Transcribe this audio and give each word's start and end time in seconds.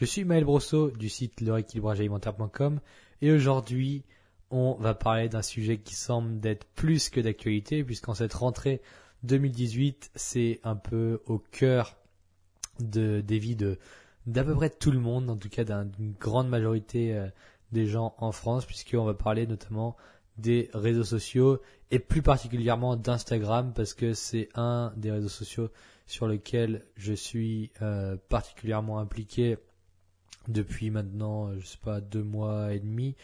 Je 0.00 0.06
suis 0.06 0.24
Maël 0.24 0.44
Brosseau 0.44 0.90
du 0.90 1.08
site 1.08 1.40
lerééquilibragealimentaire.com 1.40 2.80
et 3.22 3.30
aujourd'hui 3.30 4.02
on 4.50 4.74
va 4.74 4.92
parler 4.92 5.28
d'un 5.28 5.40
sujet 5.40 5.78
qui 5.78 5.94
semble 5.94 6.40
d'être 6.40 6.66
plus 6.74 7.10
que 7.10 7.20
d'actualité 7.20 7.84
puisqu'en 7.84 8.14
cette 8.14 8.34
rentrée 8.34 8.82
2018 9.22 10.10
c'est 10.16 10.58
un 10.64 10.74
peu 10.74 11.22
au 11.26 11.38
cœur 11.38 11.96
de, 12.80 13.20
des 13.20 13.38
vies 13.38 13.54
de 13.54 13.78
d'à 14.26 14.42
peu 14.42 14.54
près 14.54 14.68
tout 14.68 14.90
le 14.90 14.98
monde, 14.98 15.30
en 15.30 15.36
tout 15.36 15.48
cas 15.48 15.62
d'une 15.62 16.14
grande 16.18 16.48
majorité 16.48 17.14
euh, 17.14 17.28
des 17.70 17.86
gens 17.86 18.16
en 18.18 18.32
France 18.32 18.66
puisqu'on 18.66 19.04
va 19.04 19.14
parler 19.14 19.46
notamment 19.46 19.96
des 20.38 20.70
réseaux 20.74 21.04
sociaux 21.04 21.60
et 21.92 22.00
plus 22.00 22.22
particulièrement 22.22 22.96
d'Instagram 22.96 23.72
parce 23.72 23.94
que 23.94 24.12
c'est 24.12 24.48
un 24.56 24.92
des 24.96 25.12
réseaux 25.12 25.28
sociaux 25.28 25.70
sur 26.06 26.26
lequel 26.26 26.84
je 26.96 27.12
suis 27.12 27.70
euh, 27.80 28.16
particulièrement 28.28 28.98
impliqué 28.98 29.56
depuis 30.48 30.90
maintenant, 30.90 31.48
euh, 31.48 31.58
je 31.60 31.66
sais 31.66 31.78
pas, 31.78 32.00
deux 32.00 32.22
mois 32.22 32.72
et 32.72 32.80
demi, 32.80 33.16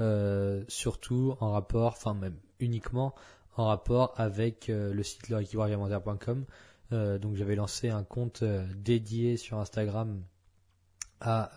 euh, 0.00 0.64
surtout 0.68 1.36
en 1.40 1.52
rapport, 1.52 1.92
enfin 1.92 2.14
même 2.14 2.36
uniquement 2.60 3.14
en 3.56 3.66
rapport 3.66 4.12
avec 4.16 4.68
le 4.68 5.02
site 5.02 5.30
leréquilibragealimentaire.com. 5.30 6.44
donc 6.90 7.36
j'avais 7.36 7.54
lancé 7.54 7.88
un 7.88 8.02
compte 8.02 8.44
dédié 8.44 9.38
sur 9.38 9.58
Instagram 9.58 10.22
à, 11.22 11.52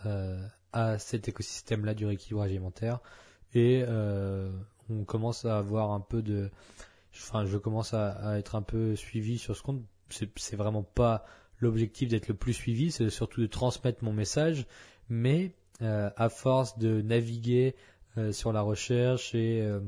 à 0.72 0.98
cet 0.98 1.28
écosystème-là 1.28 1.92
du 1.92 2.06
rééquilibrage 2.06 2.50
alimentaire. 2.50 3.00
Et 3.52 3.84
on 3.86 5.04
commence 5.04 5.44
à 5.44 5.58
avoir 5.58 5.90
un 5.90 6.00
peu 6.00 6.22
de, 6.22 6.50
enfin 7.12 7.44
je 7.44 7.58
commence 7.58 7.92
à 7.92 8.38
être 8.38 8.54
un 8.54 8.62
peu 8.62 8.96
suivi 8.96 9.38
sur 9.38 9.54
ce 9.54 9.62
compte. 9.62 9.82
C'est 10.08 10.56
vraiment 10.56 10.82
pas 10.82 11.26
l'objectif 11.60 12.08
d'être 12.08 12.28
le 12.28 12.34
plus 12.34 12.54
suivi, 12.54 12.90
c'est 12.90 13.10
surtout 13.10 13.40
de 13.40 13.46
transmettre 13.46 14.02
mon 14.02 14.12
message, 14.12 14.66
mais 15.10 15.52
euh, 15.82 16.08
à 16.16 16.28
force 16.28 16.78
de 16.78 17.02
naviguer 17.02 17.74
euh, 18.16 18.32
sur 18.32 18.52
la 18.52 18.62
recherche 18.62 19.34
et 19.34 19.60
euh, 19.60 19.80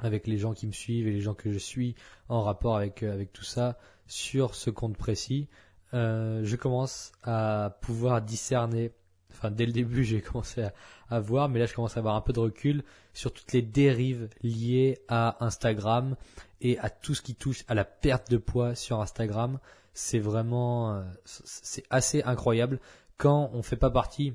avec 0.00 0.26
les 0.26 0.36
gens 0.36 0.52
qui 0.52 0.66
me 0.66 0.72
suivent 0.72 1.06
et 1.06 1.12
les 1.12 1.20
gens 1.20 1.34
que 1.34 1.52
je 1.52 1.58
suis 1.58 1.94
en 2.28 2.42
rapport 2.42 2.76
avec 2.76 3.02
avec 3.02 3.32
tout 3.32 3.44
ça 3.44 3.78
sur 4.06 4.54
ce 4.54 4.68
compte 4.68 4.96
précis, 4.96 5.48
je 5.92 6.56
commence 6.56 7.12
à 7.22 7.78
pouvoir 7.80 8.20
discerner. 8.20 8.92
Enfin, 9.32 9.50
dès 9.50 9.64
le 9.64 9.72
début, 9.72 10.04
j'ai 10.04 10.20
commencé 10.20 10.62
à, 10.62 10.74
à, 11.08 11.20
voir, 11.20 11.48
mais 11.48 11.58
là, 11.58 11.66
je 11.66 11.74
commence 11.74 11.96
à 11.96 12.00
avoir 12.00 12.16
un 12.16 12.20
peu 12.20 12.34
de 12.34 12.40
recul 12.40 12.84
sur 13.14 13.32
toutes 13.32 13.52
les 13.52 13.62
dérives 13.62 14.28
liées 14.42 14.98
à 15.08 15.42
Instagram 15.42 16.16
et 16.60 16.78
à 16.78 16.90
tout 16.90 17.14
ce 17.14 17.22
qui 17.22 17.34
touche 17.34 17.64
à 17.68 17.74
la 17.74 17.84
perte 17.84 18.30
de 18.30 18.36
poids 18.36 18.74
sur 18.74 19.00
Instagram. 19.00 19.58
C'est 19.94 20.18
vraiment, 20.18 21.02
c'est 21.24 21.84
assez 21.88 22.22
incroyable 22.24 22.80
quand 23.18 23.50
on 23.52 23.62
fait 23.62 23.76
pas 23.76 23.90
partie 23.90 24.34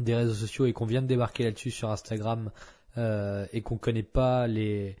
des 0.00 0.14
réseaux 0.14 0.34
sociaux 0.34 0.66
et 0.66 0.72
qu'on 0.72 0.86
vient 0.86 1.02
de 1.02 1.06
débarquer 1.06 1.44
là-dessus 1.44 1.70
sur 1.70 1.90
Instagram 1.90 2.50
euh, 2.98 3.46
et 3.52 3.62
qu'on 3.62 3.76
connaît 3.76 4.02
pas 4.02 4.46
les, 4.46 4.96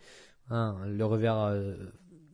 hein, 0.50 0.76
le 0.86 1.04
revers 1.04 1.38
euh, 1.38 1.74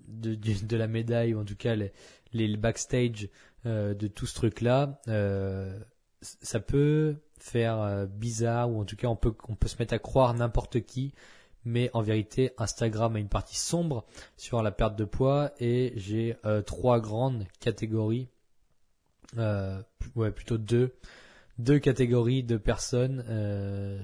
de, 0.08 0.76
la 0.76 0.86
médaille 0.86 1.34
ou 1.34 1.40
en 1.40 1.44
tout 1.44 1.56
cas 1.56 1.74
les, 1.74 1.92
les 2.32 2.56
backstage 2.56 3.28
euh, 3.66 3.94
de 3.94 4.06
tout 4.06 4.26
ce 4.26 4.34
truc-là, 4.34 5.00
euh, 5.08 5.78
ça 6.20 6.60
peut 6.60 7.16
faire 7.38 8.06
bizarre 8.06 8.70
ou 8.70 8.80
en 8.80 8.84
tout 8.84 8.96
cas 8.96 9.08
on 9.08 9.16
peut 9.16 9.34
on 9.48 9.54
peut 9.54 9.68
se 9.68 9.78
mettre 9.78 9.94
à 9.94 9.98
croire 9.98 10.34
n'importe 10.34 10.82
qui 10.82 11.14
mais 11.64 11.90
en 11.92 12.02
vérité 12.02 12.52
Instagram 12.58 13.16
a 13.16 13.18
une 13.18 13.28
partie 13.28 13.56
sombre 13.56 14.04
sur 14.36 14.62
la 14.62 14.70
perte 14.70 14.96
de 14.96 15.04
poids 15.04 15.52
et 15.58 15.92
j'ai 15.96 16.36
euh, 16.44 16.62
trois 16.62 17.00
grandes 17.00 17.46
catégories, 17.60 18.28
euh, 19.38 19.80
ouais 20.14 20.30
plutôt 20.30 20.58
deux, 20.58 20.94
deux 21.58 21.78
catégories 21.78 22.42
de 22.42 22.56
personnes 22.56 23.24
euh, 23.28 24.00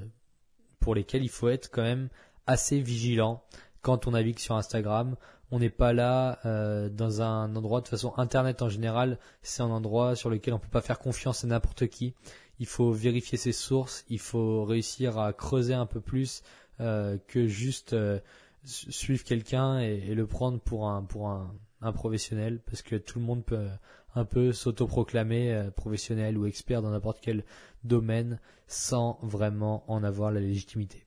pour 0.81 0.95
lesquelles 0.95 1.25
il 1.25 1.31
faut 1.31 1.49
être 1.49 1.71
quand 1.71 1.83
même 1.83 2.09
assez 2.47 2.81
vigilant 2.81 3.43
quand 3.83 4.07
on 4.07 4.13
navigue 4.13 4.39
sur 4.39 4.57
Instagram. 4.57 5.17
On 5.53 5.61
n'est 5.61 5.71
pas 5.71 5.93
là 5.93 6.41
dans 6.89 7.23
un 7.23 7.55
endroit 7.55 7.81
de 7.81 7.87
façon 7.87 8.13
Internet 8.17 8.63
en 8.63 8.69
général, 8.69 9.21
c'est 9.43 9.63
un 9.63 9.71
endroit 9.71 10.17
sur 10.17 10.29
lequel 10.29 10.55
on 10.55 10.59
peut 10.59 10.67
pas 10.69 10.81
faire 10.81 10.99
confiance 10.99 11.45
à 11.45 11.47
n'importe 11.47 11.87
qui. 11.87 12.15
Il 12.59 12.67
faut 12.67 12.91
vérifier 12.91 13.39
ses 13.39 13.53
sources, 13.53 14.05
il 14.09 14.19
faut 14.19 14.65
réussir 14.65 15.19
à 15.19 15.33
creuser 15.33 15.75
un 15.75 15.87
peu 15.87 16.01
plus 16.01 16.43
euh, 16.81 17.17
que 17.27 17.47
juste 17.47 17.95
euh, 17.95 18.21
suivre 18.65 19.25
quelqu'un 19.25 19.79
et, 19.79 20.15
le 20.15 20.27
prendre 20.27 20.61
pour 20.61 20.91
un 20.91 21.03
pour 21.03 21.29
un, 21.29 21.55
un, 21.81 21.93
professionnel 21.93 22.61
parce 22.67 22.83
que 22.83 22.97
tout 22.97 23.19
le 23.19 23.25
monde 23.25 23.43
peut 23.43 23.67
un 24.17 24.25
peu 24.25 24.53
s'autoproclamer 24.53 25.53
euh, 25.53 25.71
professionnel 25.71 26.37
ou 26.39 26.47
expert 26.47 26.83
dans 26.83 26.91
n'importe 26.91 27.19
quel 27.21 27.45
domaine 27.85 28.41
sans 28.67 29.19
vraiment 29.23 29.85
en 29.89 30.03
avoir 30.03 30.33
la 30.33 30.41
légitimité. 30.41 31.07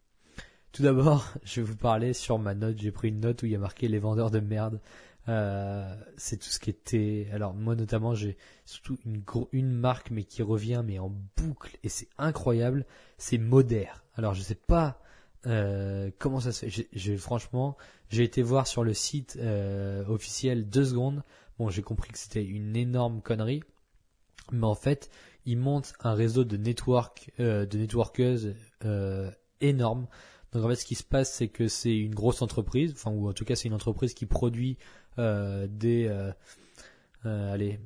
Tout 0.71 0.83
d'abord, 0.83 1.33
je 1.43 1.59
vais 1.59 1.67
vous 1.67 1.75
parler 1.75 2.13
sur 2.13 2.37
ma 2.37 2.53
note. 2.53 2.77
J'ai 2.77 2.91
pris 2.91 3.09
une 3.09 3.19
note 3.19 3.41
où 3.41 3.47
il 3.47 3.51
y 3.51 3.55
a 3.55 3.59
marqué 3.59 3.87
les 3.87 3.99
vendeurs 3.99 4.29
de 4.31 4.39
merde. 4.39 4.79
Euh, 5.27 5.93
c'est 6.17 6.37
tout 6.37 6.49
ce 6.49 6.59
qui 6.59 6.69
était. 6.69 7.27
Alors 7.33 7.53
moi 7.53 7.75
notamment, 7.75 8.13
j'ai 8.13 8.37
surtout 8.65 8.97
une 9.05 9.23
une 9.51 9.71
marque 9.71 10.11
mais 10.11 10.23
qui 10.23 10.43
revient 10.43 10.83
mais 10.85 10.99
en 10.99 11.11
boucle 11.35 11.77
et 11.83 11.89
c'est 11.89 12.07
incroyable. 12.19 12.85
C'est 13.17 13.39
Moder. 13.39 13.89
Alors 14.15 14.35
je 14.35 14.41
sais 14.41 14.55
pas 14.55 15.01
euh, 15.47 16.11
comment 16.19 16.39
ça 16.39 16.51
se 16.51 16.67
fait 16.67 17.17
Franchement, 17.17 17.75
j'ai 18.09 18.23
été 18.23 18.43
voir 18.43 18.67
sur 18.67 18.83
le 18.83 18.93
site 18.93 19.39
officiel 20.07 20.69
deux 20.69 20.85
secondes. 20.85 21.23
Bon, 21.59 21.69
j'ai 21.69 21.83
compris 21.83 22.11
que 22.11 22.17
c'était 22.17 22.43
une 22.43 22.75
énorme 22.75 23.21
connerie, 23.21 23.61
mais 24.51 24.65
en 24.65 24.75
fait, 24.75 25.11
ils 25.45 25.57
montent 25.57 25.93
un 25.99 26.13
réseau 26.13 26.43
de 26.43 26.57
network, 26.57 27.31
euh, 27.39 27.65
de 27.65 27.77
networkeuses 27.77 28.55
énorme. 29.61 30.07
Donc 30.51 30.65
en 30.65 30.69
fait, 30.69 30.75
ce 30.75 30.85
qui 30.85 30.95
se 30.95 31.03
passe, 31.03 31.31
c'est 31.31 31.49
que 31.49 31.67
c'est 31.67 31.95
une 31.95 32.15
grosse 32.15 32.41
entreprise, 32.41 32.93
enfin 32.93 33.11
ou 33.11 33.29
en 33.29 33.33
tout 33.33 33.45
cas, 33.45 33.55
c'est 33.55 33.67
une 33.67 33.73
entreprise 33.75 34.15
qui 34.15 34.25
produit 34.25 34.77
des, 35.17 36.31
allez, 37.23 37.79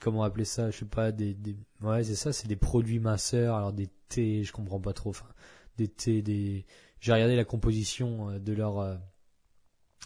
comment 0.00 0.22
appeler 0.22 0.44
ça? 0.44 0.70
Je 0.70 0.78
sais 0.78 0.84
pas, 0.84 1.12
des, 1.12 1.36
ouais, 1.80 2.04
c'est 2.04 2.14
ça, 2.14 2.32
c'est 2.32 2.46
des 2.46 2.56
produits 2.56 3.00
minceurs, 3.00 3.56
alors 3.56 3.72
des 3.72 3.88
thés, 4.08 4.44
je 4.44 4.52
comprends 4.52 4.80
pas 4.80 4.92
trop, 4.92 5.10
enfin 5.10 5.26
des 5.76 5.88
thés, 5.88 6.22
des 6.22 6.66
j'ai 7.00 7.12
regardé 7.12 7.36
la 7.36 7.44
composition 7.44 8.30
euh, 8.30 8.38
de 8.38 8.52
leurs 8.52 8.78
euh, 8.78 8.96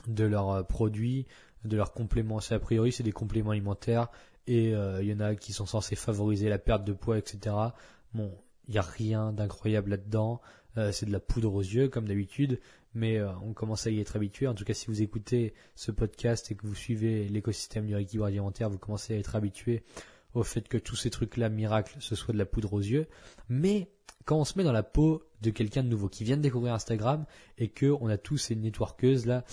de 0.07 0.25
leurs 0.25 0.51
euh, 0.51 0.63
produits, 0.63 1.27
de 1.69 1.77
leurs 1.77 1.93
compléments. 1.93 2.41
C'est 2.41 2.55
a 2.55 2.59
priori 2.59 2.93
c'est 2.93 3.03
des 3.03 3.13
compléments 3.13 3.51
alimentaires 3.51 4.09
et 4.47 4.71
il 4.71 5.05
y 5.05 5.13
en 5.13 5.21
a 5.21 5.35
qui 5.35 5.53
sont 5.53 5.67
censés 5.67 5.95
favoriser 5.95 6.49
la 6.49 6.59
perte 6.59 6.85
de 6.85 6.93
poids, 6.95 7.19
etc. 7.19 7.55
Bon, 8.15 8.33
il 8.67 8.73
n'y 8.73 8.79
a 8.79 8.83
rien 8.83 9.33
d'incroyable 9.33 9.91
là-dedans. 9.91 10.41
c'est 10.91 11.05
de 11.05 11.13
la 11.13 11.21
poudre 11.21 11.53
aux 11.55 11.61
yeux 11.61 11.89
comme 11.89 12.09
d'habitude, 12.09 12.59
mais 12.95 13.21
on 13.43 13.53
commence 13.53 13.87
à 13.87 13.91
y 13.91 14.01
être 14.01 14.17
habitué. 14.17 14.47
En 14.47 14.55
tout 14.55 14.65
cas, 14.65 14.73
si 14.73 14.87
vous 14.87 15.03
écoutez 15.03 15.53
ce 15.75 15.91
podcast 15.91 16.51
et 16.51 16.55
que 16.55 16.67
vous 16.67 16.75
suivez 16.75 17.29
l'écosystème 17.29 17.87
du 17.87 17.95
rééquilibrage 17.95 18.33
alimentaire, 18.33 18.71
vous 18.71 18.79
commencez 18.79 19.15
à 19.15 19.19
être 19.19 19.37
habitué 19.37 19.83
au 20.35 20.43
fait 20.43 20.67
que 20.67 20.79
tous 20.79 20.97
ces 20.97 21.11
trucs-là, 21.11 21.51
miracles, 21.51 21.97
ce 22.01 22.15
soit 22.15 22.33
de 22.33 22.39
la 22.39 22.47
poudre 22.47 22.73
aux 22.73 22.81
yeux. 22.81 23.07
Mais 23.49 23.91
quand 24.25 24.37
on 24.37 24.45
se 24.45 24.59
met 24.59 24.65
dans 24.65 24.73
la 24.73 24.83
peau 24.83 25.23
de 25.41 25.51
quelqu'un 25.51 25.83
de 25.83 25.89
nouveau 25.89 26.09
qui 26.09 26.25
vient 26.25 26.37
de 26.37 26.43
découvrir 26.43 26.75
Instagram 26.75 27.25
et 27.57 27.69
que 27.69 27.87
on 28.01 28.09
a 28.09 28.19
tous 28.19 28.37
ces 28.37 28.55
networkeuses 28.57 29.25
là 29.25 29.45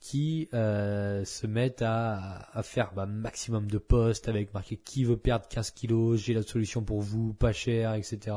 qui 0.00 0.48
euh, 0.54 1.24
se 1.24 1.46
mettent 1.46 1.82
à, 1.82 2.48
à 2.52 2.62
faire 2.62 2.92
bah, 2.94 3.06
maximum 3.06 3.68
de 3.68 3.78
posts 3.78 4.28
avec 4.28 4.54
marqué 4.54 4.76
qui 4.76 5.04
veut 5.04 5.16
perdre 5.16 5.48
15 5.48 5.72
kilos, 5.72 6.20
j'ai 6.20 6.34
la 6.34 6.42
solution 6.42 6.82
pour 6.82 7.00
vous, 7.00 7.32
pas 7.34 7.52
cher, 7.52 7.94
etc. 7.94 8.36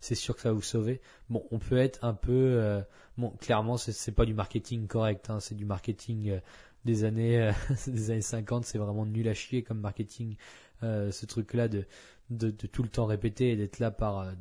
C'est 0.00 0.14
sûr 0.14 0.34
que 0.34 0.40
ça 0.40 0.48
va 0.48 0.54
vous 0.54 0.62
sauver. 0.62 1.00
Bon, 1.28 1.44
on 1.50 1.58
peut 1.58 1.76
être 1.76 2.04
un 2.04 2.14
peu, 2.14 2.32
euh, 2.32 2.80
bon, 3.18 3.30
clairement 3.40 3.76
c'est 3.76 4.12
pas 4.12 4.24
du 4.24 4.34
marketing 4.34 4.86
correct, 4.86 5.28
hein, 5.28 5.40
c'est 5.40 5.54
du 5.54 5.66
marketing 5.66 6.30
euh, 6.30 6.40
des 6.86 7.04
années 7.04 7.50
des 7.86 8.10
années 8.10 8.20
50, 8.22 8.64
c'est 8.64 8.78
vraiment 8.78 9.04
nul 9.04 9.28
à 9.28 9.34
chier 9.34 9.62
comme 9.62 9.80
marketing, 9.80 10.36
ce 10.80 11.26
truc-là 11.26 11.68
de, 11.68 11.84
de, 12.30 12.50
de 12.50 12.66
tout 12.66 12.82
le 12.82 12.88
temps 12.88 13.06
répéter 13.06 13.50
et 13.50 13.56
d'être 13.56 13.78
là 13.78 13.90
par 13.90 14.32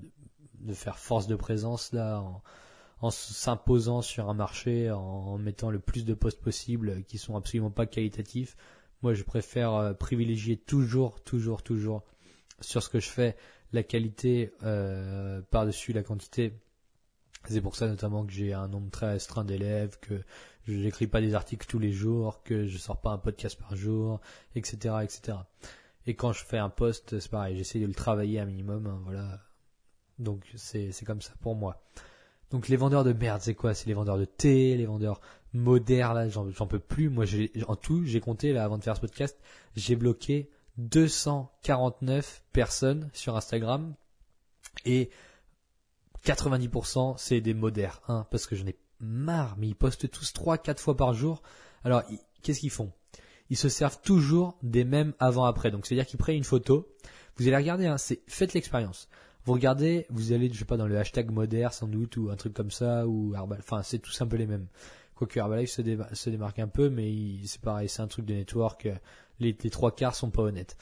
de 0.60 0.74
faire 0.74 0.98
force 0.98 1.28
de 1.28 1.36
présence 1.36 1.94
là 1.94 2.22
en, 2.22 2.42
en 3.02 3.12
s'imposant 3.12 4.02
sur 4.02 4.30
un 4.30 4.34
marché, 4.34 4.92
en, 4.92 5.38
mettant 5.38 5.70
le 5.70 5.80
plus 5.80 6.06
de 6.06 6.14
postes 6.14 6.42
possibles 6.42 7.04
qui 7.04 7.18
sont 7.18 7.36
absolument 7.36 7.72
pas 7.72 7.86
qualitatifs. 7.86 8.56
Moi, 9.04 9.14
je 9.14 9.24
préfère 9.24 9.74
euh, 9.74 9.94
privilégier 9.94 10.58
toujours, 10.58 11.22
toujours, 11.22 11.62
toujours 11.62 12.04
sur 12.60 12.82
ce 12.82 12.90
que 12.90 13.00
je 13.00 13.10
fais 13.10 13.36
la 13.72 13.84
qualité 13.84 14.52
euh, 14.64 15.42
par-dessus 15.52 15.94
la 15.94 16.04
quantité. 16.04 16.54
C'est 17.46 17.62
pour 17.62 17.76
ça 17.76 17.88
notamment 17.88 18.26
que 18.26 18.34
j'ai 18.34 18.54
un 18.54 18.68
nombre 18.68 18.90
très 18.90 19.12
restreint 19.12 19.46
d'élèves, 19.46 20.00
que 20.02 20.22
je 20.68 20.74
n'écris 20.74 21.08
pas 21.08 21.22
des 21.22 21.34
articles 21.36 21.66
tous 21.68 21.80
les 21.80 21.92
jours, 21.92 22.42
que 22.44 22.66
je 22.66 22.78
sors 22.78 23.00
pas 23.00 23.12
un 23.12 23.18
podcast 23.18 23.58
par 23.60 23.76
jour, 23.76 24.20
etc., 24.56 24.96
etc. 25.04 25.38
Et 26.08 26.16
quand 26.16 26.34
je 26.34 26.44
fais 26.44 26.58
un 26.58 26.70
post, 26.70 27.20
c'est 27.20 27.32
pareil, 27.32 27.58
j'essaie 27.58 27.80
de 27.80 27.86
le 27.86 27.94
travailler 27.94 28.40
un 28.40 28.46
minimum, 28.46 28.88
hein, 28.88 29.00
voilà. 29.04 29.40
Donc 30.20 30.50
c'est 30.56 30.92
c'est 30.92 31.06
comme 31.06 31.22
ça 31.22 31.34
pour 31.42 31.56
moi. 31.56 31.84
Donc 32.52 32.68
les 32.68 32.78
vendeurs 32.78 33.04
de 33.04 33.14
merde, 33.14 33.42
c'est 33.42 33.56
quoi? 33.56 33.74
C'est 33.74 33.88
les 33.88 33.94
vendeurs 33.94 34.18
de 34.18 34.26
thé, 34.26 34.78
les 34.78 34.86
vendeurs 34.86 35.20
modernes, 35.54 36.16
là, 36.16 36.30
j'en 36.30 36.68
peux 36.68 36.80
plus. 36.80 37.10
Moi, 37.10 37.26
en 37.68 37.76
tout, 37.76 38.06
j'ai 38.06 38.20
compté 38.20 38.54
là 38.54 38.64
avant 38.64 38.78
de 38.78 38.84
faire 38.84 38.96
ce 38.96 39.02
podcast, 39.02 39.38
j'ai 39.76 39.96
bloqué 39.96 40.50
249 40.78 42.44
personnes 42.54 43.10
sur 43.14 43.36
Instagram 43.36 43.96
et 44.86 45.10
90% 46.26 47.16
c'est 47.18 47.42
des 47.42 47.54
modères, 47.54 48.02
hein, 48.08 48.28
parce 48.32 48.46
que 48.46 48.56
j'en 48.56 48.68
ai 48.68 48.78
marre, 49.00 49.56
mais 49.58 49.68
ils 49.68 49.76
postent 49.76 50.10
tous 50.10 50.34
3-4 50.34 50.80
fois 50.80 50.96
par 50.96 51.14
jour. 51.14 51.42
Alors, 51.84 52.04
qu'est-ce 52.42 52.60
qu'ils 52.62 52.72
font? 52.72 52.92
Ils 53.50 53.58
se 53.58 53.70
servent 53.70 54.02
toujours 54.02 54.58
des 54.62 54.84
mêmes 54.84 55.14
avant-après. 55.20 55.72
Donc, 55.72 55.86
c'est-à-dire 55.86 56.06
qu'ils 56.06 56.20
prennent 56.20 56.36
une 56.36 56.44
photo, 56.44 56.88
vous 57.38 57.48
allez 57.48 57.58
regarder, 57.58 57.86
hein, 57.86 57.98
c'est, 57.98 58.22
faites 58.28 58.54
l'expérience. 58.54 59.08
Vous 59.48 59.54
regardez, 59.54 60.06
vous 60.10 60.34
allez, 60.34 60.52
je 60.52 60.60
sais 60.60 60.66
pas, 60.66 60.76
dans 60.76 60.88
le 60.88 60.98
hashtag 60.98 61.32
modère 61.32 61.72
sans 61.72 61.88
doute, 61.88 62.18
ou 62.18 62.30
un 62.30 62.36
truc 62.36 62.54
comme 62.54 62.70
ça, 62.70 63.08
ou 63.08 63.34
Herbal, 63.34 63.60
enfin, 63.60 63.82
c'est 63.82 63.98
tous 63.98 64.22
un 64.22 64.28
peu 64.28 64.36
les 64.36 64.46
mêmes. 64.46 64.68
Quoique 65.16 65.40
Herbalife 65.40 65.70
se, 65.70 65.82
déma- 65.82 66.14
se 66.14 66.30
démarque 66.30 66.60
un 66.60 66.68
peu, 66.68 66.90
mais 66.90 67.10
c'est 67.46 67.62
pareil, 67.62 67.88
c'est 67.88 68.02
un 68.02 68.08
truc 68.08 68.26
de 68.26 68.34
network, 68.34 68.88
euh, 68.88 68.96
les, 69.40 69.56
trois 69.56 69.96
quarts 69.96 70.16
sont 70.16 70.32
pas 70.32 70.42
honnêtes. 70.42 70.76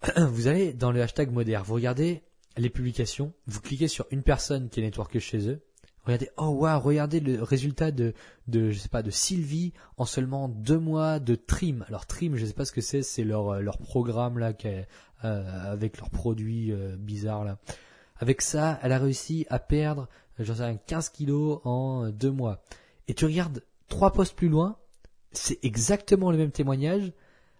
Vous 0.16 0.46
allez 0.46 0.72
dans 0.72 0.92
le 0.92 1.02
hashtag 1.02 1.30
modère, 1.30 1.62
vous 1.62 1.74
regardez 1.74 2.22
les 2.56 2.70
publications, 2.70 3.34
vous 3.46 3.60
cliquez 3.60 3.86
sur 3.86 4.06
une 4.10 4.22
personne 4.22 4.70
qui 4.70 4.80
est 4.80 4.84
networkée 4.84 5.20
chez 5.20 5.46
eux, 5.50 5.60
regardez, 6.04 6.30
oh 6.36 6.48
waouh, 6.48 6.80
regardez 6.80 7.20
le 7.20 7.42
résultat 7.42 7.90
de, 7.90 8.14
Sylvie 9.10 9.72
en 9.96 10.04
seulement 10.04 10.48
deux 10.48 10.78
mois 10.78 11.18
de 11.18 11.34
Trim. 11.34 11.84
Alors 11.88 12.06
Trim, 12.06 12.36
je 12.36 12.46
sais 12.46 12.52
pas 12.52 12.64
ce 12.64 12.72
que 12.72 12.80
c'est, 12.80 13.02
c'est 13.02 13.24
leur, 13.24 13.78
programme 13.78 14.38
là, 14.38 14.52
euh, 14.64 15.72
avec 15.72 15.98
leurs 15.98 16.10
produits 16.10 16.72
euh, 16.72 16.96
bizarres 16.96 17.44
là. 17.44 17.58
Avec 18.16 18.40
ça, 18.40 18.78
elle 18.82 18.92
a 18.92 18.98
réussi 18.98 19.46
à 19.50 19.58
perdre, 19.58 20.08
euh, 20.38 20.44
j'en 20.44 20.56
sais 20.56 20.64
rien, 20.64 20.76
15 20.76 21.08
kilos 21.08 21.60
en 21.64 22.10
deux 22.10 22.30
mois. 22.30 22.62
Et 23.08 23.14
tu 23.14 23.24
regardes 23.24 23.62
trois 23.88 24.12
postes 24.12 24.36
plus 24.36 24.48
loin, 24.48 24.76
c'est 25.32 25.64
exactement 25.64 26.30
le 26.30 26.38
même 26.38 26.52
témoignage, 26.52 27.12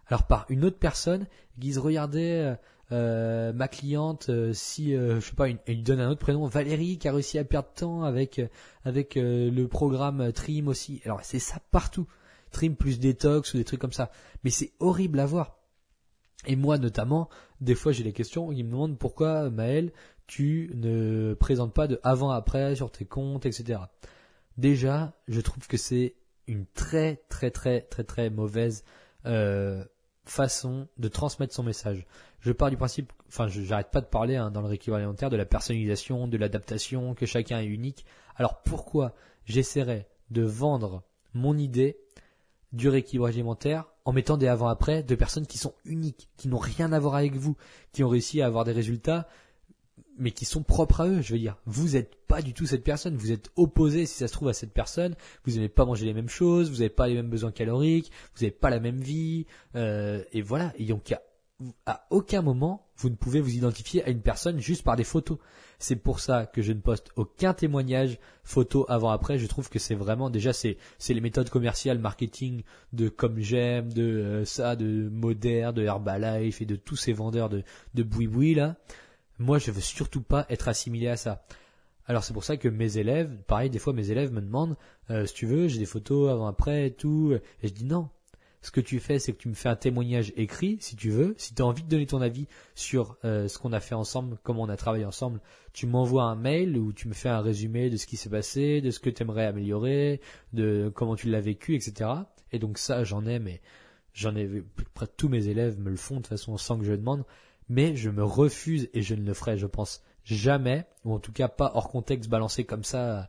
alors 0.07 0.23
par 0.23 0.45
une 0.49 0.63
autre 0.63 0.79
personne 0.79 1.25
qui 1.53 1.59
disent 1.59 1.79
regardez 1.79 2.55
euh, 2.93 3.51
ma 3.53 3.67
cliente 3.67 4.29
euh, 4.29 4.53
si 4.53 4.95
euh, 4.95 5.19
je 5.19 5.25
sais 5.27 5.35
pas 5.35 5.49
une- 5.49 5.57
elle 5.65 5.75
lui 5.77 5.83
donne 5.83 5.99
un 5.99 6.09
autre 6.09 6.19
prénom 6.21 6.45
Valérie 6.47 6.97
qui 6.97 7.07
a 7.07 7.11
réussi 7.11 7.37
à 7.39 7.43
perdre 7.43 7.69
temps 7.73 8.03
avec 8.03 8.39
euh, 8.39 8.47
avec 8.85 9.15
le 9.15 9.65
programme 9.65 10.31
Trim 10.31 10.67
aussi. 10.67 11.01
Alors 11.05 11.19
c'est 11.23 11.39
ça 11.39 11.59
partout. 11.71 12.07
Trim 12.51 12.75
plus 12.75 12.99
détox 12.99 13.53
ou 13.53 13.57
des 13.57 13.63
trucs 13.63 13.81
comme 13.81 13.91
ça. 13.91 14.11
Mais 14.43 14.51
c'est 14.51 14.73
horrible 14.79 15.19
à 15.19 15.25
voir. 15.25 15.57
Et 16.45 16.55
moi 16.55 16.77
notamment 16.77 17.29
des 17.61 17.75
fois 17.75 17.91
j'ai 17.91 18.03
des 18.03 18.13
questions 18.13 18.51
ils 18.51 18.63
me 18.63 18.71
demandent 18.71 18.97
pourquoi 18.99 19.49
Maël 19.49 19.91
tu 20.27 20.71
ne 20.75 21.33
présentes 21.33 21.73
pas 21.73 21.87
de 21.87 21.99
avant 22.03 22.29
après 22.29 22.75
sur 22.75 22.91
tes 22.91 23.05
comptes 23.05 23.45
etc 23.45 23.79
déjà 24.57 25.13
je 25.27 25.41
trouve 25.41 25.67
que 25.67 25.77
c'est 25.77 26.15
une 26.47 26.65
très 26.65 27.23
très 27.29 27.51
très 27.51 27.81
très 27.81 28.03
très 28.03 28.29
mauvaise 28.29 28.83
façon 30.25 30.87
de 30.97 31.07
transmettre 31.07 31.53
son 31.53 31.63
message. 31.63 32.05
Je 32.43 32.51
pars 32.51 32.69
du 32.69 32.75
principe, 32.75 33.13
enfin, 33.29 33.47
j'arrête 33.47 33.89
pas 33.89 34.01
de 34.01 34.05
parler 34.05 34.35
hein, 34.35 34.51
dans 34.51 34.59
le 34.59 34.67
rééquilibrage 34.67 34.99
alimentaire 34.99 35.29
de 35.29 35.37
la 35.37 35.45
personnalisation, 35.45 36.27
de 36.27 36.37
l'adaptation, 36.37 37.15
que 37.15 37.25
chacun 37.25 37.61
est 37.61 37.65
unique. 37.65 38.05
Alors 38.35 38.61
pourquoi 38.63 39.13
j'essaierais 39.45 40.09
de 40.29 40.41
vendre 40.41 41.03
mon 41.33 41.57
idée 41.57 41.97
du 42.73 42.89
rééquilibrage 42.89 43.35
alimentaire 43.35 43.85
en 44.03 44.11
mettant 44.11 44.35
des 44.35 44.47
avant-après 44.47 45.03
de 45.03 45.15
personnes 45.15 45.47
qui 45.47 45.57
sont 45.57 45.73
uniques, 45.85 46.27
qui 46.35 46.49
n'ont 46.49 46.57
rien 46.57 46.91
à 46.91 46.99
voir 46.99 47.15
avec 47.15 47.35
vous, 47.35 47.55
qui 47.93 48.03
ont 48.03 48.09
réussi 48.09 48.41
à 48.41 48.47
avoir 48.47 48.65
des 48.65 48.73
résultats, 48.73 49.29
mais 50.17 50.31
qui 50.31 50.43
sont 50.43 50.63
propres 50.63 50.99
à 50.99 51.07
eux? 51.07 51.21
Je 51.21 51.31
veux 51.31 51.39
dire, 51.39 51.55
vous 51.65 51.89
n'êtes 51.91 52.13
pas 52.27 52.41
du 52.41 52.53
tout 52.53 52.65
cette 52.65 52.83
personne, 52.83 53.15
vous 53.15 53.31
êtes 53.31 53.51
opposé, 53.55 54.05
si 54.05 54.15
ça 54.15 54.27
se 54.27 54.33
trouve, 54.33 54.49
à 54.49 54.53
cette 54.53 54.73
personne. 54.73 55.15
Vous 55.45 55.53
n'aimez 55.53 55.69
pas 55.69 55.85
manger 55.85 56.05
les 56.05 56.13
mêmes 56.13 56.27
choses, 56.27 56.69
vous 56.69 56.77
n'avez 56.77 56.89
pas 56.89 57.07
les 57.07 57.15
mêmes 57.15 57.29
besoins 57.29 57.53
caloriques, 57.53 58.11
vous 58.35 58.41
n'avez 58.41 58.51
pas 58.51 58.69
la 58.69 58.81
même 58.81 58.99
vie, 58.99 59.45
euh, 59.75 60.21
et 60.33 60.41
voilà. 60.41 60.73
Et 60.77 60.85
donc, 60.85 61.15
à 61.85 62.05
aucun 62.09 62.41
moment, 62.41 62.87
vous 62.97 63.09
ne 63.09 63.15
pouvez 63.15 63.41
vous 63.41 63.55
identifier 63.55 64.03
à 64.03 64.09
une 64.09 64.21
personne 64.21 64.59
juste 64.59 64.83
par 64.83 64.95
des 64.95 65.03
photos. 65.03 65.37
C'est 65.79 65.95
pour 65.95 66.19
ça 66.19 66.45
que 66.45 66.61
je 66.61 66.71
ne 66.71 66.79
poste 66.79 67.09
aucun 67.15 67.53
témoignage 67.53 68.19
photo 68.43 68.85
avant-après. 68.89 69.37
Je 69.37 69.47
trouve 69.47 69.69
que 69.69 69.79
c'est 69.79 69.95
vraiment, 69.95 70.29
déjà, 70.29 70.53
c'est, 70.53 70.77
c'est 70.97 71.13
les 71.13 71.21
méthodes 71.21 71.49
commerciales, 71.49 71.99
marketing 71.99 72.63
de 72.93 73.09
Comme 73.09 73.39
J'aime, 73.39 73.91
de 73.91 74.03
euh, 74.03 74.45
ça, 74.45 74.75
de 74.75 75.09
Moderne, 75.09 75.75
de 75.75 75.83
Herbalife 75.83 76.61
et 76.61 76.65
de 76.65 76.75
tous 76.75 76.95
ces 76.95 77.13
vendeurs 77.13 77.49
de, 77.49 77.63
de 77.93 78.03
boui-boui 78.03 78.55
là. 78.55 78.75
Moi, 79.39 79.57
je 79.57 79.71
veux 79.71 79.81
surtout 79.81 80.21
pas 80.21 80.45
être 80.49 80.67
assimilé 80.67 81.07
à 81.07 81.17
ça. 81.17 81.45
Alors 82.05 82.23
c'est 82.23 82.33
pour 82.33 82.43
ça 82.43 82.57
que 82.57 82.67
mes 82.67 82.97
élèves, 82.97 83.35
pareil, 83.47 83.69
des 83.69 83.79
fois 83.79 83.93
mes 83.93 84.11
élèves 84.11 84.31
me 84.33 84.41
demandent, 84.41 84.75
euh, 85.09 85.25
si 85.25 85.33
tu 85.33 85.45
veux, 85.45 85.69
j'ai 85.69 85.79
des 85.79 85.85
photos 85.85 86.29
avant 86.29 86.47
après 86.47 86.87
et 86.87 86.93
tout, 86.93 87.33
et 87.61 87.67
je 87.67 87.73
dis 87.73 87.85
non. 87.85 88.09
Ce 88.63 88.71
que 88.71 88.79
tu 88.79 89.01
fais, 89.01 89.19
c'est 89.19 89.33
que 89.33 89.37
tu 89.37 89.49
me 89.49 89.55
fais 89.55 89.67
un 89.67 89.75
témoignage 89.75 90.31
écrit, 90.37 90.77
si 90.79 90.95
tu 90.95 91.09
veux. 91.09 91.35
Si 91.37 91.53
tu 91.53 91.61
as 91.61 91.65
envie 91.65 91.83
de 91.83 91.89
donner 91.89 92.05
ton 92.05 92.21
avis 92.21 92.47
sur 92.75 93.17
euh, 93.25 93.49
ce 93.49 93.59
qu'on 93.59 93.73
a 93.73 93.81
fait 93.81 93.93
ensemble, 93.93 94.37
comment 94.41 94.61
on 94.61 94.69
a 94.69 94.77
travaillé 94.77 95.03
ensemble, 95.03 95.41
tu 95.73 95.85
m'envoies 95.85 96.23
un 96.23 96.35
mail 96.35 96.77
où 96.77 96.93
tu 96.93 97.09
me 97.09 97.13
fais 97.13 97.27
un 97.27 97.41
résumé 97.41 97.89
de 97.89 97.97
ce 97.97 98.07
qui 98.07 98.15
s'est 98.15 98.29
passé, 98.29 98.79
de 98.79 98.89
ce 98.89 99.01
que 99.01 99.09
tu 99.09 99.21
aimerais 99.21 99.45
améliorer, 99.45 100.21
de 100.53 100.89
comment 100.95 101.17
tu 101.17 101.29
l'as 101.29 101.41
vécu, 101.41 101.75
etc. 101.75 102.09
Et 102.53 102.59
donc 102.59 102.77
ça, 102.77 103.03
j'en 103.03 103.25
ai, 103.25 103.37
mais 103.37 103.59
j'en 104.13 104.33
ai 104.33 104.63
près 104.93 105.07
tous 105.07 105.27
mes 105.27 105.49
élèves 105.49 105.77
me 105.77 105.89
le 105.89 105.97
font 105.97 106.15
de 106.15 106.19
toute 106.21 106.27
façon 106.27 106.57
sans 106.57 106.79
que 106.79 106.85
je 106.85 106.93
demande. 106.93 107.25
Mais 107.67 107.97
je 107.97 108.09
me 108.09 108.23
refuse 108.23 108.89
et 108.93 109.01
je 109.01 109.13
ne 109.13 109.25
le 109.25 109.33
ferai, 109.33 109.57
je 109.57 109.67
pense, 109.67 110.03
jamais, 110.23 110.85
ou 111.03 111.13
en 111.13 111.19
tout 111.19 111.33
cas 111.33 111.49
pas 111.49 111.73
hors 111.75 111.89
contexte 111.89 112.29
balancé 112.29 112.63
comme 112.63 112.85
ça, 112.85 113.27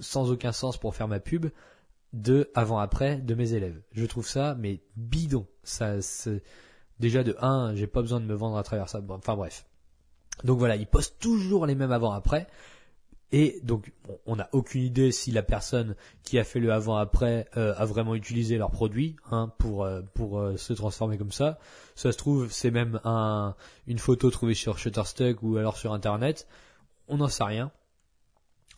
sans 0.00 0.30
aucun 0.30 0.52
sens 0.52 0.76
pour 0.76 0.94
faire 0.94 1.08
ma 1.08 1.20
pub, 1.20 1.46
de 2.12 2.50
avant-après 2.54 3.16
de 3.16 3.34
mes 3.34 3.52
élèves. 3.52 3.80
Je 3.92 4.04
trouve 4.06 4.26
ça, 4.26 4.54
mais 4.58 4.80
bidon. 4.96 5.46
Ça, 5.62 5.96
déjà 6.98 7.22
de 7.22 7.36
1, 7.40 7.74
j'ai 7.74 7.86
pas 7.86 8.00
besoin 8.00 8.20
de 8.20 8.26
me 8.26 8.34
vendre 8.34 8.56
à 8.56 8.62
travers 8.62 8.88
ça. 8.88 9.00
Enfin 9.08 9.36
bref. 9.36 9.66
Donc 10.44 10.58
voilà, 10.58 10.76
ils 10.76 10.86
postent 10.86 11.18
toujours 11.18 11.66
les 11.66 11.74
mêmes 11.74 11.92
avant-après. 11.92 12.46
Et 13.32 13.58
donc, 13.64 13.92
on 14.24 14.36
n'a 14.36 14.48
aucune 14.52 14.82
idée 14.82 15.10
si 15.10 15.32
la 15.32 15.42
personne 15.42 15.96
qui 16.22 16.38
a 16.38 16.44
fait 16.44 16.60
le 16.60 16.72
avant-après 16.72 17.48
euh, 17.56 17.74
a 17.76 17.84
vraiment 17.84 18.14
utilisé 18.14 18.56
leur 18.56 18.70
produit 18.70 19.16
hein, 19.30 19.52
pour 19.58 19.84
euh, 19.84 20.02
pour 20.14 20.38
euh, 20.38 20.56
se 20.56 20.72
transformer 20.72 21.18
comme 21.18 21.32
ça. 21.32 21.58
Ça 21.96 22.12
se 22.12 22.18
trouve, 22.18 22.52
c'est 22.52 22.70
même 22.70 23.00
un, 23.04 23.56
une 23.88 23.98
photo 23.98 24.30
trouvée 24.30 24.54
sur 24.54 24.78
Shutterstock 24.78 25.42
ou 25.42 25.56
alors 25.56 25.76
sur 25.76 25.92
Internet. 25.92 26.46
On 27.08 27.16
n'en 27.16 27.28
sait 27.28 27.42
rien. 27.42 27.72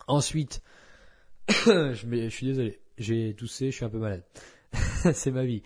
Ensuite, 0.07 0.63
je, 1.49 1.93
je 1.93 2.29
suis 2.31 2.47
désolé, 2.47 2.81
j'ai 2.99 3.35
toussé, 3.35 3.71
je 3.71 3.77
suis 3.77 3.85
un 3.85 3.89
peu 3.89 3.99
malade. 3.99 4.23
c'est 5.13 5.31
ma 5.31 5.45
vie. 5.45 5.63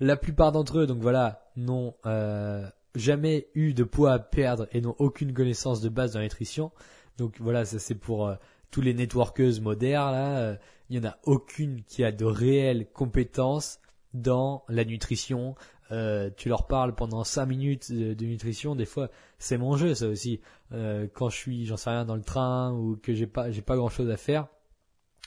La 0.00 0.16
plupart 0.16 0.52
d'entre 0.52 0.78
eux, 0.80 0.86
donc 0.86 0.98
voilà, 1.00 1.50
n'ont 1.56 1.94
euh, 2.04 2.68
jamais 2.94 3.48
eu 3.54 3.72
de 3.74 3.84
poids 3.84 4.12
à 4.12 4.18
perdre 4.18 4.66
et 4.72 4.80
n'ont 4.80 4.96
aucune 4.98 5.32
connaissance 5.32 5.80
de 5.80 5.88
base 5.88 6.12
dans 6.12 6.18
la 6.18 6.24
nutrition. 6.24 6.70
Donc 7.18 7.36
voilà, 7.40 7.64
ça 7.64 7.78
c'est 7.78 7.94
pour 7.94 8.26
euh, 8.26 8.34
tous 8.70 8.80
les 8.82 8.94
networkeuses 8.94 9.60
modernes 9.60 10.12
là. 10.12 10.38
euh, 10.38 10.56
Il 10.90 10.96
y 10.96 10.98
en 10.98 11.08
a 11.08 11.16
aucune 11.24 11.82
qui 11.84 12.04
a 12.04 12.12
de 12.12 12.24
réelles 12.24 12.86
compétences 12.92 13.80
dans 14.12 14.64
la 14.68 14.84
nutrition. 14.84 15.54
Euh, 15.92 16.30
tu 16.36 16.48
leur 16.48 16.66
parles 16.66 16.94
pendant 16.94 17.22
5 17.22 17.46
minutes 17.46 17.92
de, 17.92 18.12
de 18.12 18.24
nutrition, 18.26 18.74
des 18.74 18.86
fois 18.86 19.08
c'est 19.38 19.56
mon 19.56 19.76
jeu 19.76 19.94
ça 19.94 20.08
aussi. 20.08 20.40
Euh, 20.72 21.06
quand 21.14 21.28
je 21.30 21.36
suis, 21.36 21.64
j'en 21.64 21.76
sais 21.76 21.90
rien, 21.90 22.04
dans 22.04 22.16
le 22.16 22.22
train 22.22 22.72
ou 22.72 22.96
que 22.96 23.14
j'ai 23.14 23.26
pas, 23.26 23.50
j'ai 23.50 23.62
pas 23.62 23.76
grand 23.76 23.88
chose 23.88 24.10
à 24.10 24.16
faire 24.16 24.48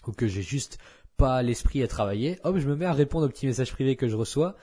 ou 0.08 0.12
que 0.12 0.28
j'ai 0.28 0.42
juste 0.42 0.78
pas 1.20 1.44
l'esprit 1.44 1.84
à 1.84 1.88
travailler, 1.88 2.40
hop, 2.44 2.58
je 2.58 2.68
me 2.68 2.76
mets 2.76 2.86
à 2.86 2.94
répondre 2.94 3.26
aux 3.28 3.30
petits 3.30 3.46
messages 3.46 3.72
privés 3.72 3.96
que 3.96 4.08
je 4.08 4.16
reçois 4.16 4.56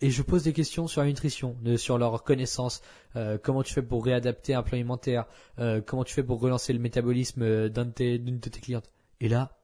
et 0.00 0.10
je 0.10 0.22
pose 0.22 0.44
des 0.44 0.52
questions 0.52 0.86
sur 0.86 1.02
la 1.02 1.08
nutrition, 1.08 1.56
sur 1.76 1.98
leur 1.98 2.24
connaissance, 2.24 2.80
euh, 3.16 3.38
comment 3.42 3.62
tu 3.62 3.74
fais 3.74 3.82
pour 3.82 4.04
réadapter 4.04 4.54
un 4.54 4.62
plan 4.62 4.74
alimentaire, 4.76 5.26
euh, 5.58 5.80
comment 5.84 6.04
tu 6.04 6.14
fais 6.14 6.22
pour 6.22 6.40
relancer 6.40 6.72
le 6.72 6.78
métabolisme 6.78 7.42
euh, 7.42 7.68
de 7.68 8.16
d'une 8.16 8.38
de 8.38 8.48
tes 8.48 8.60
clientes. 8.60 8.90
Et 9.20 9.28
là, 9.28 9.58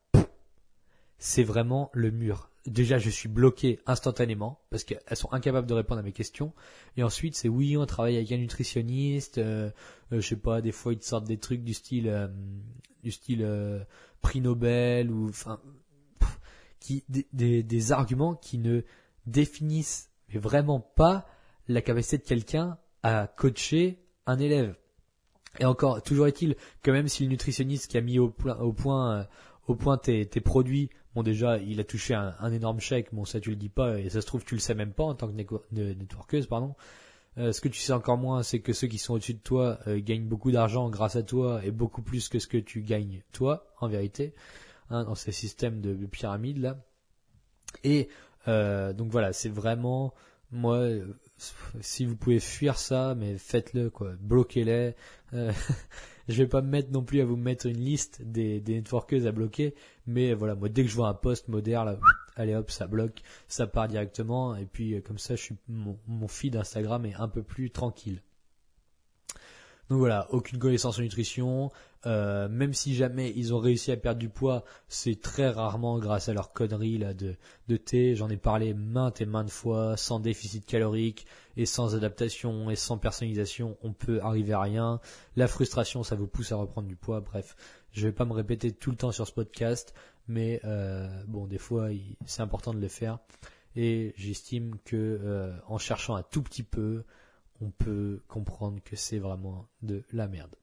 c'est 1.19 1.45
vraiment 1.45 1.91
le 1.93 2.11
mur. 2.11 2.51
Déjà, 2.67 2.99
je 2.99 3.09
suis 3.09 3.29
bloqué 3.29 3.79
instantanément 3.87 4.61
parce 4.71 4.85
qu'elles 4.85 5.17
sont 5.17 5.33
incapables 5.33 5.67
de 5.67 5.75
répondre 5.75 6.01
à 6.01 6.03
mes 6.03 6.13
questions. 6.13 6.53
Et 6.97 7.03
ensuite, 7.03 7.35
c'est 7.35 7.49
oui, 7.49 7.77
on 7.77 7.87
travaille 7.87 8.17
avec 8.17 8.33
un 8.33 8.37
nutritionniste. 8.37 9.39
Euh, 9.39 9.71
euh, 10.13 10.21
je 10.21 10.29
sais 10.29 10.37
pas, 10.37 10.61
des 10.61 10.73
fois 10.73 10.93
ils 10.93 10.99
te 10.99 11.05
sortent 11.05 11.27
des 11.27 11.39
trucs 11.39 11.63
du 11.63 11.73
style, 11.73 12.09
euh, 12.09 12.29
du 13.03 13.13
style 13.13 13.47
prix 14.21 14.41
Nobel 14.41 15.11
ou 15.11 15.29
enfin, 15.29 15.61
qui 16.81 17.05
des, 17.09 17.27
des, 17.33 17.63
des 17.63 17.93
arguments 17.93 18.35
qui 18.35 18.59
ne 18.59 18.83
définissent 19.27 20.11
vraiment 20.35 20.81
pas 20.81 21.27
la 21.69 21.83
capacité 21.83 22.19
de 22.19 22.25
quelqu'un 22.25 22.79
à 23.03 23.27
coacher 23.27 24.03
un 24.27 24.39
élève. 24.39 24.75
Et 25.59 25.65
encore, 25.65 26.03
toujours 26.03 26.27
est-il 26.27 26.57
que 26.83 26.91
même 26.91 27.09
si 27.09 27.25
le 27.25 27.31
nutritionniste 27.31 27.91
qui 27.91 27.99
a 27.99 28.01
mis 28.01 28.19
au, 28.19 28.29
point, 28.29 28.57
au 28.59 28.73
point, 28.73 29.19
euh, 29.19 29.25
au 29.67 29.75
point 29.75 29.99
tes, 29.99 30.27
tes, 30.27 30.41
produits, 30.41 30.91
bon 31.15 31.23
déjà, 31.23 31.59
il 31.59 31.81
a 31.81 31.85
touché 31.85 32.15
un, 32.15 32.35
un, 32.39 32.53
énorme 32.53 32.81
chèque, 32.81 33.09
bon 33.13 33.25
ça 33.25 33.41
tu 33.41 33.51
le 33.51 33.57
dis 33.57 33.69
pas, 33.69 33.99
et 33.99 34.11
ça 34.11 34.21
se 34.21 34.27
trouve 34.27 34.45
tu 34.45 34.55
le 34.55 34.61
sais 34.61 34.75
même 34.75 34.93
pas 34.93 35.05
en 35.05 35.15
tant 35.15 35.29
que 35.29 35.35
networkeuse, 35.73 36.47
pardon. 36.47 36.75
Euh, 37.39 37.53
ce 37.53 37.61
que 37.61 37.69
tu 37.69 37.81
sais 37.81 37.93
encore 37.93 38.19
moins, 38.19 38.43
c'est 38.43 38.61
que 38.61 38.73
ceux 38.73 38.89
qui 38.89 38.99
sont 38.99 39.15
au-dessus 39.15 39.35
de 39.35 39.39
toi 39.39 39.79
euh, 39.87 40.01
gagnent 40.01 40.27
beaucoup 40.27 40.51
d'argent 40.51 40.91
grâce 40.91 41.17
à 41.17 41.23
toi 41.23 41.65
et 41.65 41.71
beaucoup 41.71 42.03
plus 42.03 42.29
que 42.29 42.39
ce 42.39 42.47
que 42.47 42.59
tu 42.59 42.83
gagnes 42.83 43.23
toi, 43.33 43.67
en 43.81 43.89
vérité, 43.89 44.35
hein, 44.91 45.05
dans 45.05 45.15
ces 45.15 45.33
systèmes 45.33 45.81
de, 45.81 45.95
de 45.95 46.07
pyramide 46.07 46.59
là. 46.59 46.79
Et 47.85 48.09
euh, 48.49 48.93
donc 48.93 49.11
voilà, 49.11 49.33
c'est 49.33 49.49
vraiment 49.49 50.15
moi 50.53 50.77
euh, 50.77 51.07
si 51.81 52.05
vous 52.05 52.17
pouvez 52.17 52.41
fuir 52.41 52.79
ça, 52.79 53.15
mais 53.17 53.39
faites-le 53.39 53.91
quoi, 53.91 54.13
bloquez-les. 54.21 54.95
Euh, 55.33 55.53
je 56.29 56.37
vais 56.43 56.49
pas 56.49 56.63
me 56.63 56.69
mettre 56.69 56.91
non 56.91 57.03
plus 57.03 57.21
à 57.21 57.25
vous 57.25 57.37
mettre 57.37 57.67
une 57.67 57.79
liste 57.79 58.23
des, 58.23 58.61
des 58.61 58.75
networkeuses 58.75 59.27
à 59.27 59.33
bloquer, 59.33 59.75
mais 60.07 60.35
voilà, 60.35 60.55
moi 60.55 60.69
dès 60.69 60.83
que 60.83 60.91
je 60.91 60.97
vois 60.97 61.09
un 61.09 61.15
post 61.15 61.49
moderne, 61.49 61.99
allez 62.37 62.55
hop, 62.55 62.71
ça 62.71 62.87
bloque, 62.87 63.23
ça 63.49 63.67
part 63.67 63.89
directement, 63.89 64.57
et 64.57 64.67
puis 64.67 64.95
euh, 64.95 65.01
comme 65.01 65.19
ça, 65.19 65.37
je 65.37 65.43
suis 65.43 65.57
mon, 65.69 65.99
mon 66.07 66.29
feed 66.29 66.57
Instagram 66.57 67.07
est 67.07 67.15
un 67.15 67.29
peu 67.29 67.43
plus 67.43 67.71
tranquille. 67.71 68.23
Donc 69.89 69.99
voilà, 69.99 70.29
aucune 70.31 70.59
connaissance 70.59 70.99
en 70.99 71.03
nutrition. 71.03 71.73
Euh, 72.07 72.49
même 72.49 72.73
si 72.73 72.95
jamais 72.95 73.31
ils 73.37 73.53
ont 73.53 73.59
réussi 73.59 73.93
à 73.93 73.97
perdre 73.97 74.19
du 74.19 74.31
poids, 74.31 74.65
c'est 74.89 75.21
très 75.21 75.51
rarement 75.51 75.99
grâce 75.99 76.29
à 76.29 76.33
leur 76.33 76.53
connerie 76.53 76.99
là 76.99 77.13
de, 77.13 77.37
de 77.69 77.77
thé. 77.77 78.15
J'en 78.17 78.31
ai 78.31 78.37
parlé 78.37 78.73
maintes 78.75 79.21
et 79.21 79.27
maintes 79.27 79.51
fois. 79.51 79.97
Sans 79.97 80.21
déficit 80.21 80.65
calorique 80.65 81.27
et 81.57 81.67
sans 81.67 81.95
adaptation 81.95 82.71
et 82.71 82.77
sans 82.77 82.97
personnalisation, 82.97 83.77
on 83.83 83.93
peut 83.93 84.21
arriver 84.23 84.53
à 84.53 84.61
rien. 84.61 85.01
La 85.37 85.47
frustration, 85.47 86.03
ça 86.03 86.17
vous 86.17 86.27
pousse 86.27 86.53
à 86.53 86.57
reprendre 86.57 86.89
du 86.89 86.97
poids. 86.97 87.21
Bref, 87.21 87.57
je 87.93 88.07
vais 88.07 88.13
pas 88.13 88.25
me 88.25 88.33
répéter 88.33 88.73
tout 88.73 88.91
le 88.91 88.97
temps 88.97 89.13
sur 89.13 89.27
ce 89.27 89.33
podcast, 89.33 89.95
mais 90.29 90.61
euh, 90.65 91.09
bon, 91.27 91.47
des 91.47 91.59
fois, 91.59 91.89
c'est 92.25 92.43
important 92.43 92.73
de 92.73 92.81
le 92.81 92.89
faire. 92.89 93.19
Et 93.77 94.15
j'estime 94.17 94.77
que 94.85 94.97
euh, 94.97 95.57
en 95.67 95.79
cherchant 95.79 96.17
un 96.17 96.23
tout 96.23 96.43
petit 96.43 96.63
peu, 96.63 97.05
on 97.61 97.71
peut 97.71 98.23
comprendre 98.27 98.81
que 98.83 98.97
c'est 98.97 99.19
vraiment 99.19 99.69
de 99.83 100.03
la 100.13 100.29
merde. 100.29 100.55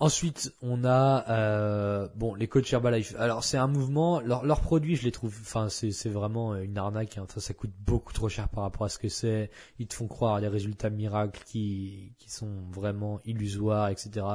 Ensuite, 0.00 0.52
on 0.60 0.84
a 0.84 1.24
euh, 1.30 2.08
bon 2.16 2.34
les 2.34 2.48
coachs 2.48 2.72
Herbalife. 2.72 3.14
Alors 3.18 3.44
c'est 3.44 3.56
un 3.56 3.68
mouvement. 3.68 4.20
Leurs 4.20 4.60
produits, 4.60 4.96
je 4.96 5.04
les 5.04 5.12
trouve. 5.12 5.36
Enfin, 5.40 5.68
c'est 5.68 6.08
vraiment 6.08 6.56
une 6.56 6.76
arnaque. 6.76 7.16
Hein. 7.18 7.26
ça 7.36 7.54
coûte 7.54 7.72
beaucoup 7.78 8.12
trop 8.12 8.28
cher 8.28 8.48
par 8.48 8.64
rapport 8.64 8.84
à 8.84 8.88
ce 8.88 8.98
que 8.98 9.08
c'est. 9.08 9.50
Ils 9.78 9.86
te 9.86 9.94
font 9.94 10.08
croire 10.08 10.34
à 10.34 10.40
des 10.40 10.48
résultats 10.48 10.90
miracles 10.90 11.42
qui 11.46 12.12
qui 12.18 12.30
sont 12.30 12.50
vraiment 12.72 13.20
illusoires, 13.24 13.88
etc. 13.88 14.26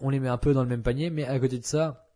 On 0.00 0.10
les 0.10 0.20
met 0.20 0.28
un 0.28 0.38
peu 0.38 0.52
dans 0.52 0.62
le 0.62 0.68
même 0.68 0.82
panier, 0.82 1.10
mais 1.10 1.24
à 1.24 1.38
côté 1.38 1.58
de 1.58 1.64
ça, 1.64 2.08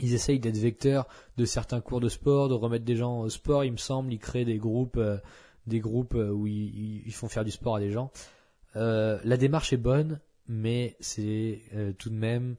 ils 0.00 0.14
essayent 0.14 0.40
d'être 0.40 0.56
vecteurs 0.56 1.06
de 1.36 1.44
certains 1.44 1.80
cours 1.80 2.00
de 2.00 2.08
sport, 2.08 2.48
de 2.48 2.54
remettre 2.54 2.84
des 2.84 2.96
gens 2.96 3.20
au 3.20 3.28
sport. 3.28 3.64
Il 3.64 3.72
me 3.72 3.76
semble, 3.76 4.12
ils 4.12 4.18
créent 4.18 4.44
des 4.46 4.58
groupes. 4.58 4.96
Euh, 4.96 5.18
des 5.66 5.80
groupes 5.80 6.14
euh, 6.14 6.30
où 6.30 6.46
ils, 6.46 7.12
font 7.12 7.28
faire 7.28 7.44
du 7.44 7.50
sport 7.50 7.76
à 7.76 7.80
des 7.80 7.90
gens. 7.90 8.10
Euh, 8.76 9.18
la 9.24 9.36
démarche 9.36 9.72
est 9.72 9.78
bonne, 9.78 10.20
mais 10.50 10.96
c'est 11.00 11.60
euh, 11.74 11.92
tout 11.92 12.10
de 12.10 12.16
même, 12.16 12.56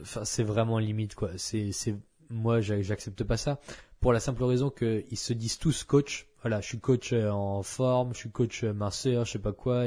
enfin 0.00 0.24
c'est 0.24 0.44
vraiment 0.44 0.78
limite 0.78 1.14
quoi. 1.14 1.30
C'est, 1.36 1.72
c'est, 1.72 1.96
moi 2.30 2.60
j'accepte 2.60 3.24
pas 3.24 3.36
ça 3.36 3.60
pour 4.00 4.12
la 4.12 4.20
simple 4.20 4.44
raison 4.44 4.70
qu'ils 4.70 5.18
se 5.18 5.32
disent 5.32 5.58
tous 5.58 5.84
coach. 5.84 6.28
Voilà, 6.42 6.60
je 6.60 6.66
suis 6.66 6.78
coach 6.78 7.12
en 7.12 7.62
forme, 7.62 8.14
je 8.14 8.18
suis 8.18 8.30
coach 8.30 8.62
minceur, 8.62 9.24
je 9.24 9.32
sais 9.32 9.38
pas 9.40 9.52
quoi. 9.52 9.86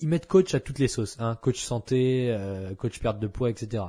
Ils 0.00 0.08
mettent 0.08 0.26
coach 0.26 0.54
à 0.54 0.60
toutes 0.60 0.80
les 0.80 0.88
sauces, 0.88 1.16
hein, 1.20 1.36
coach 1.36 1.62
santé, 1.62 2.36
coach 2.78 2.98
perte 2.98 3.20
de 3.20 3.28
poids, 3.28 3.50
etc. 3.50 3.84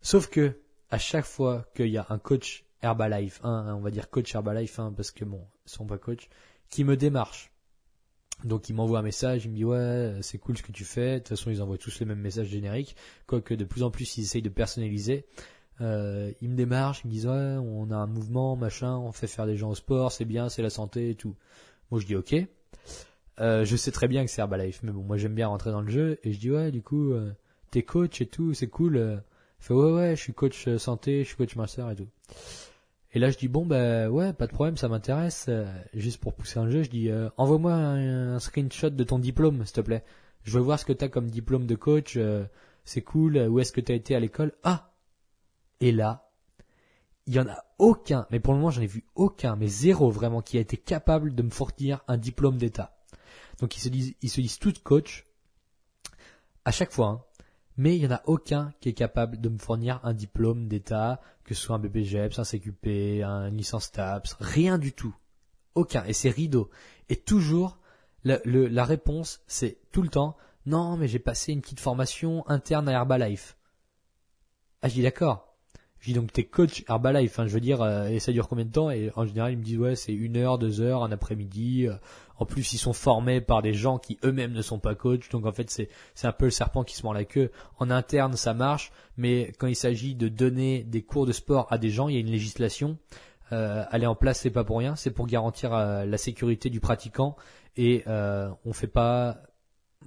Sauf 0.00 0.28
que 0.28 0.56
à 0.90 0.98
chaque 0.98 1.26
fois 1.26 1.66
qu'il 1.74 1.88
y 1.88 1.98
a 1.98 2.06
un 2.08 2.18
coach 2.18 2.64
Herbalife, 2.82 3.40
hein, 3.44 3.74
on 3.76 3.80
va 3.80 3.90
dire 3.90 4.10
coach 4.10 4.34
Herbalife, 4.34 4.78
hein, 4.78 4.92
parce 4.96 5.10
que 5.10 5.24
bon, 5.24 5.46
ils 5.66 5.70
sont 5.70 5.86
pas 5.86 5.98
coach, 5.98 6.28
qui 6.68 6.84
me 6.84 6.96
démarche. 6.96 7.51
Donc 8.44 8.68
il 8.68 8.74
m'envoie 8.74 8.98
un 8.98 9.02
message, 9.02 9.44
il 9.44 9.50
me 9.50 9.56
dit 9.56 9.64
ouais 9.64 10.16
c'est 10.20 10.38
cool 10.38 10.56
ce 10.56 10.62
que 10.62 10.72
tu 10.72 10.84
fais. 10.84 11.14
De 11.14 11.18
toute 11.18 11.28
façon 11.28 11.50
ils 11.50 11.62
envoient 11.62 11.78
tous 11.78 12.00
les 12.00 12.06
mêmes 12.06 12.20
messages 12.20 12.48
génériques, 12.48 12.96
quoique 13.26 13.54
de 13.54 13.64
plus 13.64 13.82
en 13.82 13.90
plus 13.90 14.16
ils 14.18 14.22
essayent 14.22 14.42
de 14.42 14.48
personnaliser. 14.48 15.26
Euh, 15.80 16.32
ils 16.40 16.48
me 16.48 16.56
démarchent, 16.56 17.02
ils 17.04 17.08
me 17.08 17.12
disent 17.12 17.26
ouais 17.26 17.56
on 17.60 17.90
a 17.90 17.96
un 17.96 18.06
mouvement 18.06 18.56
machin, 18.56 18.96
on 18.96 19.12
fait 19.12 19.26
faire 19.26 19.46
des 19.46 19.56
gens 19.56 19.70
au 19.70 19.74
sport, 19.74 20.12
c'est 20.12 20.24
bien, 20.24 20.48
c'est 20.48 20.62
la 20.62 20.70
santé 20.70 21.10
et 21.10 21.14
tout. 21.14 21.36
Moi 21.90 22.00
je 22.00 22.06
dis 22.06 22.16
ok. 22.16 22.34
Euh, 23.40 23.64
je 23.64 23.76
sais 23.76 23.90
très 23.90 24.08
bien 24.08 24.24
que 24.24 24.30
c'est 24.30 24.40
Herbalife, 24.40 24.80
mais 24.82 24.92
bon 24.92 25.02
moi 25.02 25.16
j'aime 25.16 25.34
bien 25.34 25.48
rentrer 25.48 25.70
dans 25.70 25.80
le 25.80 25.90
jeu 25.90 26.18
et 26.22 26.32
je 26.32 26.38
dis 26.38 26.50
ouais 26.50 26.70
du 26.70 26.82
coup 26.82 27.12
euh, 27.12 27.32
t'es 27.70 27.82
coach 27.82 28.20
et 28.20 28.26
tout, 28.26 28.54
c'est 28.54 28.68
cool. 28.68 28.96
Euh. 28.96 29.16
Il 29.60 29.64
fait 29.66 29.74
ouais 29.74 29.92
ouais 29.92 30.16
je 30.16 30.20
suis 30.20 30.34
coach 30.34 30.68
santé, 30.76 31.22
je 31.22 31.28
suis 31.28 31.36
coach 31.36 31.56
master 31.56 31.90
et 31.90 31.96
tout. 31.96 32.08
Et 33.14 33.18
là, 33.18 33.30
je 33.30 33.36
dis 33.36 33.48
bon 33.48 33.66
ben 33.66 34.08
ouais, 34.08 34.32
pas 34.32 34.46
de 34.46 34.52
problème, 34.52 34.76
ça 34.76 34.88
m'intéresse. 34.88 35.46
Euh, 35.48 35.66
juste 35.92 36.20
pour 36.20 36.34
pousser 36.34 36.58
un 36.58 36.70
jeu, 36.70 36.82
je 36.82 36.90
dis 36.90 37.10
euh, 37.10 37.28
envoie-moi 37.36 37.72
un, 37.72 38.38
screenshot 38.38 38.90
de 38.90 39.04
ton 39.04 39.18
diplôme, 39.18 39.64
s'il 39.66 39.74
te 39.74 39.80
plaît. 39.82 40.04
Je 40.44 40.52
veux 40.52 40.64
voir 40.64 40.78
ce 40.78 40.84
que 40.84 40.92
t'as 40.92 41.08
comme 41.08 41.30
diplôme 41.30 41.66
de 41.66 41.74
coach. 41.74 42.14
Euh, 42.16 42.44
c'est 42.84 43.02
cool. 43.02 43.36
Où 43.36 43.60
est-ce 43.60 43.72
que 43.72 43.80
t'as 43.80 43.94
été 43.94 44.16
à 44.16 44.20
l'école? 44.20 44.52
Ah. 44.62 44.92
Et 45.80 45.92
là, 45.92 46.30
il 47.26 47.34
y 47.34 47.40
en 47.40 47.48
a 47.48 47.64
aucun, 47.78 48.26
mais 48.30 48.40
pour 48.40 48.54
le 48.54 48.60
moment, 48.60 48.70
j'en 48.70 48.82
ai 48.82 48.86
vu 48.86 49.04
aucun, 49.14 49.56
mais 49.56 49.68
zéro 49.68 50.10
vraiment, 50.10 50.42
qui 50.42 50.58
a 50.58 50.60
été 50.60 50.76
capable 50.76 51.34
de 51.34 51.42
me 51.42 51.50
fournir 51.50 52.02
un 52.08 52.16
diplôme 52.16 52.56
d'état. 52.56 52.96
Donc 53.60 53.76
ils 53.76 53.80
se 53.80 53.88
disent, 53.88 54.14
ils 54.22 54.30
se 54.30 54.40
disent 54.40 54.58
tous 54.58 54.78
coach. 54.82 55.26
À 56.64 56.70
chaque 56.70 56.92
fois, 56.92 57.06
hein, 57.06 57.24
mais 57.76 57.96
il 57.96 58.00
n'y 58.00 58.06
en 58.06 58.16
a 58.16 58.22
aucun 58.26 58.72
qui 58.80 58.88
est 58.88 58.94
capable 58.94 59.40
de 59.40 59.48
me 59.48 59.58
fournir 59.58 60.00
un 60.02 60.14
diplôme 60.14 60.68
d'État, 60.68 61.20
que 61.44 61.54
ce 61.54 61.62
soit 61.62 61.76
un 61.76 61.78
BPGEPS, 61.78 62.38
un 62.38 62.44
CQP, 62.44 63.22
un 63.24 63.50
licence 63.50 63.90
TAPS, 63.92 64.36
rien 64.40 64.78
du 64.78 64.92
tout. 64.92 65.14
Aucun. 65.74 66.04
Et 66.04 66.12
c'est 66.12 66.30
rideau. 66.30 66.70
Et 67.08 67.16
toujours, 67.16 67.78
la, 68.24 68.38
la 68.44 68.84
réponse, 68.84 69.40
c'est 69.46 69.78
tout 69.90 70.02
le 70.02 70.08
temps, 70.08 70.36
non, 70.66 70.96
mais 70.96 71.08
j'ai 71.08 71.18
passé 71.18 71.52
une 71.52 71.60
petite 71.60 71.80
formation 71.80 72.48
interne 72.48 72.88
à 72.88 72.92
Herbalife. 72.92 73.56
Ah, 74.82 74.88
je 74.88 74.94
dis 74.94 75.02
d'accord. 75.02 75.51
Je 76.02 76.08
dis 76.08 76.14
donc 76.14 76.32
t'es 76.32 76.42
coach 76.42 76.82
Herbalife, 76.88 77.38
hein, 77.38 77.46
je 77.46 77.52
veux 77.54 77.60
dire, 77.60 77.80
euh, 77.80 78.08
et 78.08 78.18
ça 78.18 78.32
dure 78.32 78.48
combien 78.48 78.64
de 78.64 78.72
temps? 78.72 78.90
Et 78.90 79.12
en 79.14 79.24
général, 79.24 79.52
ils 79.52 79.58
me 79.58 79.62
disent 79.62 79.78
ouais, 79.78 79.94
c'est 79.94 80.12
une 80.12 80.36
heure, 80.36 80.58
deux 80.58 80.80
heures, 80.80 81.04
un 81.04 81.12
après-midi. 81.12 81.86
Euh, 81.86 81.94
en 82.38 82.44
plus, 82.44 82.72
ils 82.72 82.78
sont 82.78 82.92
formés 82.92 83.40
par 83.40 83.62
des 83.62 83.72
gens 83.72 83.98
qui 83.98 84.18
eux-mêmes 84.24 84.52
ne 84.52 84.62
sont 84.62 84.80
pas 84.80 84.96
coachs, 84.96 85.30
donc 85.30 85.46
en 85.46 85.52
fait, 85.52 85.70
c'est 85.70 85.88
c'est 86.14 86.26
un 86.26 86.32
peu 86.32 86.46
le 86.46 86.50
serpent 86.50 86.82
qui 86.82 86.96
se 86.96 87.04
mord 87.04 87.14
la 87.14 87.24
queue. 87.24 87.52
En 87.78 87.88
interne, 87.88 88.34
ça 88.34 88.52
marche, 88.52 88.90
mais 89.16 89.52
quand 89.58 89.68
il 89.68 89.76
s'agit 89.76 90.16
de 90.16 90.26
donner 90.26 90.82
des 90.82 91.02
cours 91.02 91.24
de 91.24 91.30
sport 91.32 91.68
à 91.70 91.78
des 91.78 91.90
gens, 91.90 92.08
il 92.08 92.14
y 92.14 92.16
a 92.16 92.20
une 92.20 92.32
législation. 92.32 92.98
Euh, 93.52 93.84
elle 93.92 94.04
en 94.06 94.16
place, 94.16 94.40
c'est 94.40 94.50
pas 94.50 94.64
pour 94.64 94.78
rien, 94.78 94.96
c'est 94.96 95.12
pour 95.12 95.28
garantir 95.28 95.72
euh, 95.72 96.04
la 96.04 96.18
sécurité 96.18 96.68
du 96.68 96.80
pratiquant 96.80 97.36
et 97.76 98.02
euh, 98.06 98.50
on 98.64 98.72
fait 98.72 98.86
pas, 98.86 99.38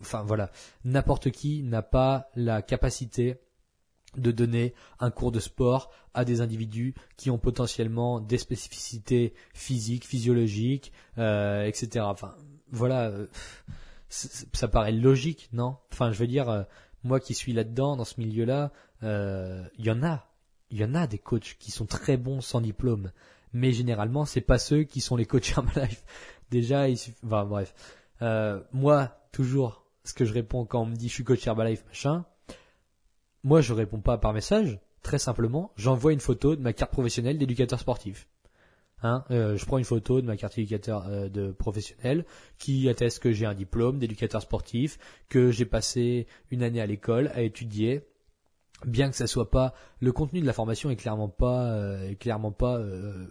enfin 0.02 0.24
voilà, 0.24 0.52
n'importe 0.84 1.30
qui 1.32 1.64
n'a 1.64 1.84
pas 1.84 2.28
la 2.36 2.62
capacité 2.62 3.38
de 4.18 4.32
donner 4.32 4.74
un 5.00 5.12
cours 5.12 5.32
de 5.32 5.40
sport 5.40 5.92
à 6.14 6.26
des 6.26 6.42
individus 6.42 6.96
qui 7.18 7.30
ont 7.30 7.38
potentiellement 7.38 8.20
des 8.20 8.38
spécificités 8.38 9.34
physiques, 9.54 10.06
physiologiques, 10.06 10.92
euh, 11.18 11.66
etc. 11.66 12.06
Enfin, 12.08 12.36
voilà, 12.72 13.10
euh, 13.10 13.28
ça 14.10 14.68
paraît 14.68 14.94
logique, 14.94 15.50
non? 15.54 15.78
Enfin, 15.92 16.12
je 16.12 16.18
veux 16.20 16.28
dire, 16.28 16.50
euh, 16.50 16.64
moi 17.04 17.20
qui 17.20 17.34
suis 17.34 17.54
là-dedans, 17.54 17.96
dans 17.96 18.06
ce 18.06 18.20
milieu-là, 18.20 18.72
il 19.02 19.86
y 19.86 19.92
en 19.92 20.02
a, 20.04 20.26
il 20.72 20.80
y 20.80 20.84
en 20.84 20.96
a 20.96 21.06
des 21.06 21.20
coachs 21.20 21.58
qui 21.60 21.70
sont 21.70 21.86
très 21.86 22.18
bons 22.18 22.42
sans 22.42 22.62
diplôme, 22.62 23.12
mais 23.54 23.72
généralement, 23.72 24.26
c'est 24.26 24.42
pas 24.42 24.58
ceux 24.58 24.84
qui 24.84 25.02
sont 25.02 25.16
les 25.16 25.26
coachs 25.26 25.52
Herbalife. 25.58 26.04
Déjà, 26.50 26.90
il 26.90 26.98
suffit, 26.98 27.20
enfin, 27.26 27.46
bref. 27.46 27.76
moi, 28.72 29.18
toujours, 29.32 29.86
ce 30.04 30.14
que 30.14 30.26
je 30.26 30.34
réponds 30.34 30.66
quand 30.66 30.82
on 30.82 30.86
me 30.86 30.96
dit 30.96 31.10
je 31.10 31.14
suis 31.14 31.24
coach 31.24 31.46
Herbalife, 31.46 31.86
machin, 31.86 32.26
moi, 33.46 33.62
je 33.62 33.74
réponds 33.74 34.00
pas 34.00 34.18
par 34.18 34.34
message. 34.34 34.80
Très 35.04 35.20
simplement, 35.20 35.72
j'envoie 35.78 36.14
une 36.14 36.20
photo 36.20 36.56
de 36.56 36.62
ma 36.62 36.74
carte 36.74 36.92
professionnelle 36.92 37.38
d'éducateur 37.38 37.80
sportif. 37.80 38.28
Hein, 39.04 39.24
euh, 39.30 39.56
je 39.56 39.66
prends 39.66 39.78
une 39.78 39.86
photo 39.86 40.20
de 40.20 40.26
ma 40.26 40.36
carte 40.36 40.56
d'éducateur 40.56 41.06
euh, 41.08 41.30
de 41.30 41.52
professionnel 41.52 42.26
qui 42.58 42.90
atteste 42.90 43.20
que 43.20 43.32
j'ai 43.32 43.46
un 43.46 43.54
diplôme 43.54 44.00
d'éducateur 44.00 44.42
sportif, 44.42 44.98
que 45.30 45.52
j'ai 45.52 45.66
passé 45.66 46.26
une 46.50 46.64
année 46.64 46.82
à 46.82 46.88
l'école 46.88 47.28
à 47.36 47.44
étudier. 47.44 48.02
Bien 48.84 49.12
que 49.12 49.16
ça 49.16 49.28
soit 49.28 49.52
pas 49.52 49.76
le 50.00 50.12
contenu 50.12 50.42
de 50.42 50.48
la 50.48 50.54
formation 50.54 50.90
est 50.90 50.96
clairement 50.96 51.30
pas 51.30 51.72
euh, 51.72 52.16
clairement 52.16 52.52
pas 52.52 52.82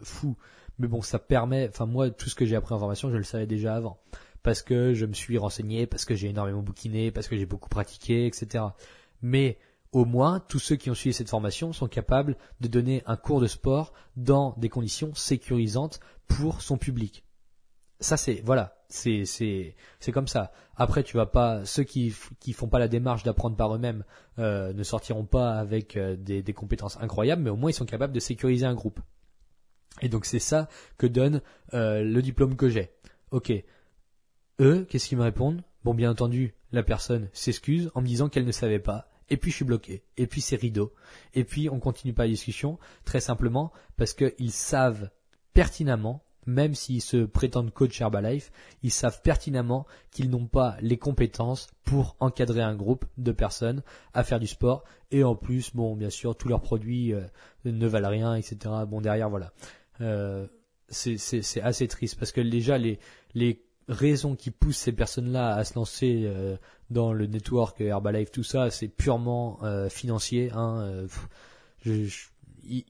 fou, 0.02 0.36
mais 0.78 0.86
bon 0.86 1.02
ça 1.02 1.18
permet. 1.18 1.68
Enfin 1.68 1.86
moi 1.86 2.10
tout 2.10 2.28
ce 2.28 2.36
que 2.36 2.46
j'ai 2.46 2.54
appris 2.54 2.72
en 2.72 2.78
formation 2.78 3.10
je 3.10 3.16
le 3.16 3.24
savais 3.24 3.46
déjà 3.46 3.74
avant 3.74 3.98
parce 4.44 4.62
que 4.62 4.94
je 4.94 5.06
me 5.06 5.14
suis 5.14 5.38
renseigné, 5.38 5.86
parce 5.86 6.04
que 6.04 6.14
j'ai 6.14 6.28
énormément 6.28 6.62
bouquiné, 6.62 7.10
parce 7.10 7.26
que 7.26 7.36
j'ai 7.36 7.46
beaucoup 7.46 7.68
pratiqué, 7.68 8.26
etc. 8.26 8.64
Mais 9.22 9.58
au 9.94 10.04
moins 10.04 10.40
tous 10.40 10.58
ceux 10.58 10.76
qui 10.76 10.90
ont 10.90 10.94
suivi 10.94 11.14
cette 11.14 11.30
formation 11.30 11.72
sont 11.72 11.86
capables 11.86 12.36
de 12.60 12.68
donner 12.68 13.02
un 13.06 13.16
cours 13.16 13.40
de 13.40 13.46
sport 13.46 13.92
dans 14.16 14.54
des 14.58 14.68
conditions 14.68 15.14
sécurisantes 15.14 16.00
pour 16.26 16.60
son 16.62 16.76
public. 16.76 17.24
Ça 18.00 18.16
c'est 18.16 18.42
voilà, 18.44 18.76
C'est 18.88 19.74
comme 20.12 20.26
ça. 20.26 20.52
Après, 20.76 21.04
tu 21.04 21.16
vas 21.16 21.26
pas 21.26 21.64
ceux 21.64 21.84
qui 21.84 22.12
qui 22.40 22.52
font 22.52 22.68
pas 22.68 22.80
la 22.80 22.88
démarche 22.88 23.22
d'apprendre 23.22 23.56
par 23.56 23.74
eux-mêmes 23.74 24.04
euh, 24.40 24.72
ne 24.72 24.82
sortiront 24.82 25.24
pas 25.24 25.54
avec 25.54 25.96
euh, 25.96 26.16
des, 26.16 26.42
des 26.42 26.52
compétences 26.52 26.98
incroyables, 27.00 27.42
mais 27.42 27.50
au 27.50 27.56
moins 27.56 27.70
ils 27.70 27.74
sont 27.74 27.86
capables 27.86 28.12
de 28.12 28.20
sécuriser 28.20 28.66
un 28.66 28.74
groupe. 28.74 29.00
Et 30.02 30.08
donc 30.08 30.26
c'est 30.26 30.40
ça 30.40 30.68
que 30.98 31.06
donne 31.06 31.40
euh, 31.72 32.02
le 32.02 32.20
diplôme 32.20 32.56
que 32.56 32.68
j'ai. 32.68 32.90
Ok. 33.30 33.52
Eux, 34.60 34.86
qu'est-ce 34.88 35.08
qu'ils 35.08 35.18
me 35.18 35.22
répondent? 35.22 35.62
Bon, 35.84 35.94
bien 35.94 36.10
entendu, 36.10 36.54
la 36.72 36.82
personne 36.82 37.28
s'excuse 37.32 37.90
en 37.94 38.00
me 38.00 38.06
disant 38.06 38.28
qu'elle 38.28 38.44
ne 38.44 38.52
savait 38.52 38.80
pas. 38.80 39.08
Et 39.30 39.36
puis 39.36 39.50
je 39.50 39.56
suis 39.56 39.64
bloqué. 39.64 40.02
Et 40.16 40.26
puis 40.26 40.40
c'est 40.40 40.56
rideau. 40.56 40.92
Et 41.34 41.44
puis 41.44 41.68
on 41.70 41.80
continue 41.80 42.12
pas 42.12 42.24
la 42.24 42.30
discussion, 42.30 42.78
très 43.04 43.20
simplement 43.20 43.72
parce 43.96 44.12
qu'ils 44.12 44.52
savent 44.52 45.10
pertinemment, 45.52 46.22
même 46.46 46.74
s'ils 46.74 47.00
se 47.00 47.24
prétendent 47.24 47.72
coach 47.72 48.00
Herbalife, 48.00 48.52
ils 48.82 48.90
savent 48.90 49.22
pertinemment 49.22 49.86
qu'ils 50.10 50.30
n'ont 50.30 50.46
pas 50.46 50.76
les 50.80 50.98
compétences 50.98 51.68
pour 51.84 52.16
encadrer 52.20 52.60
un 52.60 52.74
groupe 52.74 53.06
de 53.16 53.32
personnes 53.32 53.82
à 54.12 54.24
faire 54.24 54.40
du 54.40 54.46
sport. 54.46 54.84
Et 55.10 55.24
en 55.24 55.36
plus, 55.36 55.74
bon, 55.74 55.96
bien 55.96 56.10
sûr, 56.10 56.36
tous 56.36 56.48
leurs 56.48 56.60
produits 56.60 57.14
euh, 57.14 57.22
ne 57.64 57.86
valent 57.86 58.10
rien, 58.10 58.34
etc. 58.34 58.56
Bon, 58.86 59.00
derrière, 59.00 59.30
voilà. 59.30 59.52
Euh, 60.00 60.46
c'est 60.88 61.60
assez 61.62 61.88
triste 61.88 62.18
parce 62.18 62.30
que 62.30 62.40
déjà 62.40 62.78
les, 62.78 62.98
les 63.34 63.64
raisons 63.88 64.34
qui 64.36 64.50
poussent 64.50 64.76
ces 64.78 64.92
personnes-là 64.92 65.54
à 65.54 65.64
se 65.64 65.74
lancer 65.74 66.22
euh, 66.24 66.56
dans 66.90 67.12
le 67.12 67.26
network 67.26 67.80
Herbalife, 67.80 68.30
tout 68.30 68.42
ça, 68.42 68.70
c'est 68.70 68.88
purement 68.88 69.58
euh, 69.62 69.88
financier. 69.88 70.50
Hein, 70.52 71.06
euh, 71.86 72.08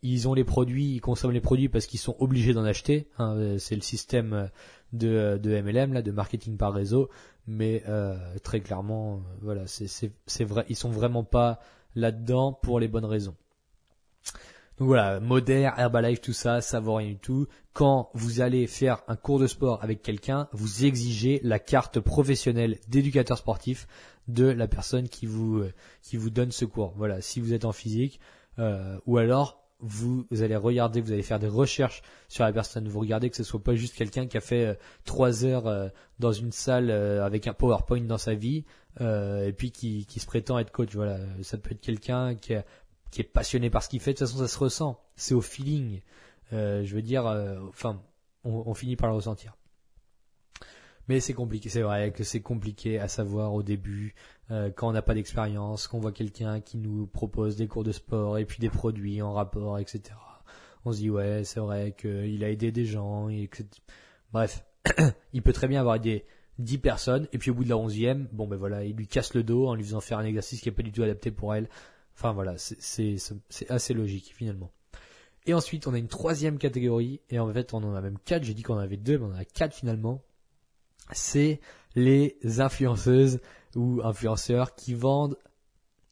ils- 0.03 0.29
ont 0.29 0.35
les 0.35 0.45
produits, 0.45 0.95
ils 0.95 1.01
consomment 1.01 1.33
les 1.33 1.41
produits 1.41 1.69
parce 1.69 1.87
qu'ils 1.87 1.99
sont 2.01 2.17
obligés 2.21 2.53
d'en 2.55 2.65
acheter. 2.65 3.09
hein, 3.19 3.35
euh, 3.37 3.59
c'est 3.59 3.75
le 3.75 3.81
système 3.83 4.33
euh, 4.33 4.47
de, 4.93 5.39
de 5.43 5.51
MLM, 5.61 5.93
là, 5.93 6.03
de 6.03 6.11
marketing 6.13 6.57
par 6.57 6.73
réseau. 6.73 7.09
Mais 7.47 7.83
euh, 7.89 8.17
très 8.43 8.61
clairement, 8.61 9.17
euh, 9.17 9.19
voilà, 9.43 9.65
c'est 9.67 10.45
vrai, 10.45 10.65
ils 10.69 10.77
sont 10.77 10.91
vraiment 10.91 11.25
pas 11.25 11.61
là-dedans 11.95 12.53
pour 12.53 12.81
les 12.81 12.89
bonnes 12.89 13.05
raisons. 13.05 13.35
Donc 14.79 14.89
voilà, 14.89 15.21
Modère, 15.21 15.79
Herbalife, 15.79 16.21
tout 16.21 16.33
ça, 16.33 16.61
ça 16.61 16.81
vaut 16.81 16.95
rien 16.95 17.11
du 17.11 17.19
tout. 17.19 17.47
Quand 17.73 18.11
vous 18.15 18.41
allez 18.41 18.67
faire 18.67 19.03
un 19.07 19.15
cours 19.15 19.39
de 19.39 19.47
sport 19.47 19.83
avec 19.83 20.03
quelqu'un, 20.03 20.49
vous 20.53 20.85
exigez 20.85 21.41
la 21.45 21.61
carte 21.61 22.01
professionnelle 22.01 22.79
d'éducateur 22.89 23.39
sportif 23.39 23.87
de 24.27 24.47
la 24.47 24.67
personne 24.67 25.09
qui 25.09 25.27
vous 25.27 25.59
euh, 25.59 25.73
qui 26.03 26.17
vous 26.17 26.31
donne 26.31 26.51
ce 26.51 26.65
cours. 26.65 26.93
Voilà, 26.97 27.21
si 27.21 27.41
vous 27.41 27.53
êtes 27.53 27.65
en 27.65 27.73
physique, 27.73 28.19
euh, 28.59 28.99
ou 29.07 29.19
alors 29.19 29.65
vous, 29.81 30.27
allez 30.31 30.57
regarder, 30.57 31.01
vous 31.01 31.13
allez 31.13 31.23
faire 31.23 31.39
des 31.39 31.49
recherches 31.49 32.03
sur 32.29 32.45
la 32.45 32.53
personne. 32.53 32.89
Vous 32.89 33.01
regardez 33.01 33.29
que 33.29 33.37
ce 33.37 33.45
soit 33.45 33.63
pas 33.63 33.75
juste 33.75 33.95
quelqu'un 33.95 34.27
qui 34.27 34.37
a 34.37 34.41
fait 34.41 34.65
euh, 34.65 34.75
trois 35.05 35.45
heures 35.45 35.67
euh, 35.67 35.89
dans 36.19 36.33
une 36.33 36.53
salle 36.53 36.91
avec 36.91 37.47
un 37.47 37.53
PowerPoint 37.53 38.01
dans 38.01 38.19
sa 38.19 38.35
vie 38.35 38.65
euh, 39.01 39.49
et 39.49 39.53
puis 39.53 39.73
qui, 39.73 40.07
qui 40.07 40.21
se 40.21 40.27
prétend 40.27 40.59
être 40.59 40.71
coach. 40.71 40.95
Voilà, 40.95 41.19
ça 41.43 41.59
peut 41.59 41.73
être 41.73 41.81
quelqu'un 41.81 42.35
qui 42.35 42.55
a 42.55 42.65
qui 43.15 43.21
est 43.21 43.25
passionné 43.25 43.71
par 43.71 43.83
ce 43.83 43.89
qu'il 43.89 44.01
fait, 44.01 44.13
de 44.13 44.19
toute 44.19 44.27
façon 44.27 44.41
ça 44.41 44.49
se 44.49 44.59
ressent, 44.59 45.01
c'est 45.15 45.35
au 45.35 45.41
feeling. 45.41 46.01
Euh, 46.53 46.83
je 46.85 46.95
veux 46.97 47.03
dire, 47.03 47.27
euh, 47.27 47.61
enfin, 47.69 48.03
on, 48.43 48.75
finit 48.75 48.97
par 48.97 49.09
le 49.09 49.15
ressentir. 49.15 49.57
Mais 51.07 51.21
c'est 51.21 51.33
compliqué, 51.33 51.69
c'est 51.69 51.83
vrai 51.83 52.13
que 52.13 52.25
c'est 52.25 52.41
compliqué 52.41 52.99
à 52.99 53.07
savoir 53.07 53.55
au 53.55 53.63
début, 53.63 54.15
euh, 54.51 54.71
quand 54.75 54.89
on 54.89 54.93
n'a 54.93 55.03
pas 55.03 55.15
d'expérience, 55.15 55.87
qu'on 55.87 56.01
voit 56.01 56.11
quelqu'un 56.11 56.61
qui 56.61 56.77
nous 56.77 57.07
propose 57.07 57.55
des 57.55 57.69
cours 57.69 57.85
de 57.85 57.93
sport 57.93 58.37
et 58.39 58.45
puis 58.45 58.59
des 58.59 58.71
produits 58.71 59.23
en 59.23 59.33
rapport, 59.33 59.79
etc. 59.79 60.17
On 60.85 60.93
se 60.93 60.99
dit 60.99 61.11
ouais, 61.11 61.45
c'est 61.45 61.61
vrai 61.61 61.95
qu'il 61.97 62.43
a 62.43 62.51
aidé 62.51 62.73
des 62.73 62.85
gens, 62.85 63.29
et 63.29 63.47
que... 63.47 63.63
bref, 64.33 64.67
il 65.33 65.43
peut 65.43 65.53
très 65.53 65.69
bien 65.69 65.81
avoir 65.81 65.95
aidé 65.95 66.25
10 66.59 66.79
personnes 66.79 67.29
et 67.33 67.39
puis 67.39 67.51
au 67.51 67.55
bout 67.55 67.65
de 67.65 67.69
la 67.69 67.77
onzième, 67.77 68.29
bon 68.33 68.49
ben 68.49 68.57
voilà, 68.57 68.85
il 68.85 68.97
lui 68.97 69.07
casse 69.07 69.35
le 69.35 69.45
dos 69.45 69.69
en 69.69 69.75
lui 69.75 69.85
faisant 69.85 70.01
faire 70.01 70.19
un 70.19 70.25
exercice 70.25 70.61
qui 70.61 70.69
est 70.69 70.73
pas 70.73 70.83
du 70.83 70.93
tout 70.93 71.03
adapté 71.03 71.31
pour 71.31 71.55
elle. 71.55 71.69
Enfin 72.17 72.33
voilà, 72.33 72.57
c'est- 72.59 73.17
assez 73.69 73.95
logique 73.95 74.33
finalement. 74.35 74.71
Et 75.47 75.53
ensuite, 75.55 75.87
on 75.87 75.95
a 75.95 75.99
une 75.99 76.09
troisième 76.09 76.59
catégorie, 76.59 77.21
et 77.29 77.39
en 77.39 77.53
fait, 77.53 77.75
on 77.75 77.83
en 77.85 77.95
a 77.95 78.01
même 78.01 78.19
quatre. 78.25 78.45
J'ai 78.45 78.55
dit 78.55 78.63
qu'on 78.63 78.75
en 78.75 78.79
avait 78.79 78.97
deux, 78.97 79.19
mais 79.19 79.27
on 79.27 79.33
en 79.33 79.39
a 79.39 79.45
quatre 79.45 79.75
finalement. 79.75 80.23
C'est 81.13 81.61
les 81.97 82.39
influenceuses 82.61 83.41
ou 83.77 84.01
influenceurs 84.03 84.75
qui 84.75 84.95
vendent 84.95 85.37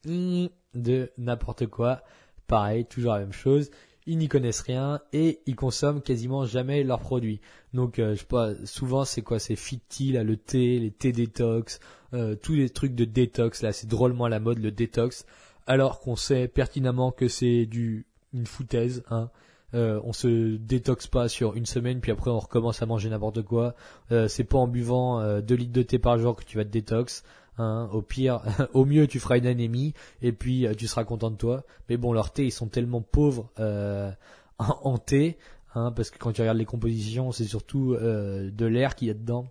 de 0.04 1.10
n'importe 1.16 1.66
quoi. 1.66 2.02
Pareil, 2.46 2.84
toujours 2.84 3.14
la 3.14 3.20
même 3.20 3.32
chose. 3.32 3.70
Ils 4.04 4.18
n'y 4.18 4.28
connaissent 4.28 4.60
rien 4.60 5.00
et 5.12 5.40
ils 5.46 5.54
consomment 5.54 6.02
quasiment 6.02 6.44
jamais 6.44 6.82
leurs 6.82 6.98
produits. 6.98 7.40
Donc, 7.72 7.98
euh, 8.00 8.14
je 8.14 8.20
sais 8.20 8.26
pas, 8.26 8.52
souvent 8.64 9.04
c'est 9.04 9.22
quoi? 9.22 9.38
C'est 9.38 9.54
Fit 9.56 9.80
Tea, 9.88 10.12
là, 10.12 10.24
le 10.24 10.36
thé, 10.36 10.78
les 10.80 10.90
thé 10.90 11.12
détox, 11.12 11.78
euh, 12.12 12.34
tous 12.34 12.54
les 12.54 12.68
trucs 12.68 12.96
de 12.96 13.04
détox. 13.04 13.62
Là, 13.62 13.72
c'est 13.72 13.86
drôlement 13.86 14.24
à 14.24 14.28
la 14.28 14.40
mode 14.40 14.58
le 14.58 14.72
détox 14.72 15.24
alors 15.66 16.00
qu'on 16.00 16.16
sait 16.16 16.48
pertinemment 16.48 17.12
que 17.12 17.28
c'est 17.28 17.66
du 17.66 18.06
une 18.32 18.46
foutaise. 18.46 19.02
Hein. 19.10 19.30
Euh, 19.74 20.00
on 20.04 20.12
se 20.12 20.56
détoxe 20.56 21.06
pas 21.06 21.28
sur 21.28 21.54
une 21.54 21.66
semaine, 21.66 22.00
puis 22.00 22.12
après 22.12 22.30
on 22.30 22.38
recommence 22.38 22.82
à 22.82 22.86
manger 22.86 23.08
n'importe 23.08 23.42
quoi. 23.42 23.74
Euh, 24.10 24.28
c'est 24.28 24.44
pas 24.44 24.58
en 24.58 24.68
buvant 24.68 25.20
euh, 25.20 25.40
2 25.40 25.54
litres 25.54 25.72
de 25.72 25.82
thé 25.82 25.98
par 25.98 26.18
jour 26.18 26.36
que 26.36 26.44
tu 26.44 26.58
vas 26.58 26.64
te 26.64 26.70
détox. 26.70 27.24
Hein. 27.58 27.88
Au 27.92 28.02
pire, 28.02 28.42
au 28.74 28.84
mieux 28.84 29.06
tu 29.06 29.20
feras 29.20 29.38
une 29.38 29.46
anémie 29.46 29.94
et 30.20 30.32
puis 30.32 30.66
euh, 30.66 30.74
tu 30.74 30.86
seras 30.86 31.04
content 31.04 31.30
de 31.30 31.36
toi. 31.36 31.64
Mais 31.88 31.96
bon, 31.96 32.12
leurs 32.12 32.32
thés 32.32 32.46
ils 32.46 32.52
sont 32.52 32.68
tellement 32.68 33.02
pauvres 33.02 33.50
euh, 33.58 34.10
en, 34.58 34.78
en 34.82 34.98
thé, 34.98 35.38
hein, 35.74 35.92
parce 35.92 36.10
que 36.10 36.18
quand 36.18 36.32
tu 36.32 36.40
regardes 36.40 36.58
les 36.58 36.64
compositions, 36.64 37.32
c'est 37.32 37.44
surtout 37.44 37.94
euh, 37.94 38.50
de 38.50 38.66
l'air 38.66 38.94
qu'il 38.94 39.08
y 39.08 39.10
a 39.10 39.14
dedans, 39.14 39.50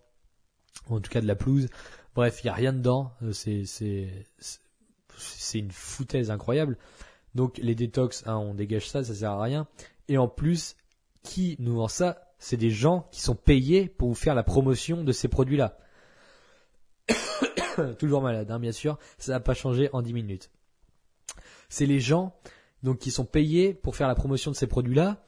en 0.89 0.99
tout 0.99 1.11
cas 1.11 1.21
de 1.21 1.27
la 1.27 1.35
pelouse. 1.35 1.67
Bref, 2.15 2.41
il 2.43 2.47
y 2.47 2.49
a 2.49 2.53
rien 2.53 2.73
dedans. 2.73 3.11
C'est 3.31 3.65
c'est 3.65 4.09
c'est- 5.21 5.59
une 5.59 5.71
foutaise 5.71 6.31
incroyable. 6.31 6.77
Donc 7.35 7.57
les 7.57 7.75
détox, 7.75 8.23
hein, 8.25 8.37
on 8.37 8.53
dégage 8.53 8.89
ça, 8.89 9.03
ça 9.03 9.13
sert 9.15 9.31
à 9.31 9.41
rien. 9.43 9.67
Et 10.07 10.17
en 10.17 10.27
plus, 10.27 10.75
qui 11.23 11.55
nous 11.59 11.75
vend 11.75 11.87
ça? 11.87 12.27
C'est 12.39 12.57
des 12.57 12.71
gens 12.71 13.07
qui 13.11 13.21
sont 13.21 13.35
payés 13.35 13.87
pour 13.87 14.09
vous 14.09 14.15
faire 14.15 14.35
la 14.35 14.43
promotion 14.43 15.03
de 15.03 15.11
ces 15.11 15.27
produits-là. 15.27 15.77
Toujours 17.99 18.21
malade, 18.21 18.49
hein, 18.51 18.59
bien 18.59 18.71
sûr, 18.71 18.97
ça 19.17 19.33
n'a 19.33 19.39
pas 19.39 19.53
changé 19.53 19.89
en 19.93 20.01
10 20.01 20.13
minutes. 20.13 20.51
C'est 21.69 21.85
les 21.85 21.99
gens 21.99 22.35
qui 22.99 23.11
sont 23.11 23.25
payés 23.25 23.73
pour 23.73 23.95
faire 23.95 24.07
la 24.07 24.15
promotion 24.15 24.51
de 24.51 24.55
ces 24.55 24.67
produits-là 24.67 25.23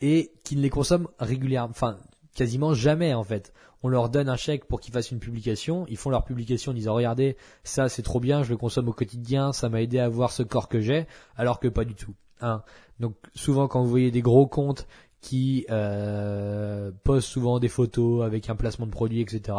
et 0.00 0.32
qui 0.44 0.56
ne 0.56 0.60
les 0.62 0.70
consomment 0.70 1.08
régulièrement, 1.18 1.70
enfin 1.70 1.98
quasiment 2.36 2.74
jamais 2.74 3.14
en 3.14 3.24
fait. 3.24 3.52
On 3.82 3.88
leur 3.88 4.08
donne 4.08 4.28
un 4.28 4.36
chèque 4.36 4.66
pour 4.66 4.80
qu'ils 4.80 4.92
fassent 4.92 5.10
une 5.10 5.18
publication, 5.18 5.86
ils 5.88 5.96
font 5.96 6.10
leur 6.10 6.24
publication 6.24 6.72
en 6.72 6.74
disant 6.74 6.94
regardez 6.94 7.36
ça 7.64 7.88
c'est 7.88 8.02
trop 8.02 8.20
bien, 8.20 8.42
je 8.42 8.50
le 8.50 8.56
consomme 8.56 8.88
au 8.88 8.92
quotidien, 8.92 9.52
ça 9.52 9.68
m'a 9.68 9.82
aidé 9.82 9.98
à 9.98 10.04
avoir 10.04 10.30
ce 10.30 10.42
corps 10.42 10.68
que 10.68 10.80
j'ai, 10.80 11.06
alors 11.36 11.58
que 11.58 11.68
pas 11.68 11.84
du 11.84 11.94
tout. 11.94 12.14
Hein. 12.40 12.62
Donc 13.00 13.14
souvent 13.34 13.66
quand 13.66 13.82
vous 13.82 13.90
voyez 13.90 14.10
des 14.10 14.22
gros 14.22 14.46
comptes 14.46 14.86
qui 15.20 15.66
euh, 15.70 16.92
postent 17.02 17.28
souvent 17.28 17.58
des 17.58 17.68
photos 17.68 18.24
avec 18.24 18.48
un 18.50 18.54
placement 18.54 18.86
de 18.86 18.92
produit, 18.92 19.20
etc. 19.20 19.56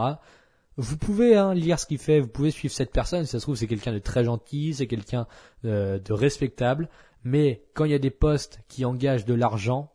Vous 0.77 0.95
pouvez 0.95 1.35
hein, 1.35 1.53
lire 1.55 1.79
ce 1.79 1.87
qu'il 1.87 1.97
fait, 1.97 2.19
vous 2.19 2.27
pouvez 2.27 2.51
suivre 2.51 2.73
cette 2.73 2.91
personne, 2.91 3.25
si 3.25 3.31
ça 3.31 3.39
se 3.39 3.43
trouve 3.43 3.55
c'est 3.55 3.67
quelqu'un 3.67 3.91
de 3.91 3.99
très 3.99 4.23
gentil, 4.23 4.75
c'est 4.75 4.87
quelqu'un 4.87 5.25
euh, 5.65 5.99
de 5.99 6.13
respectable, 6.13 6.87
mais 7.23 7.63
quand 7.73 7.85
il 7.85 7.91
y 7.91 7.95
a 7.95 7.99
des 7.99 8.11
postes 8.11 8.61
qui 8.67 8.85
engagent 8.85 9.25
de 9.25 9.33
l'argent, 9.33 9.91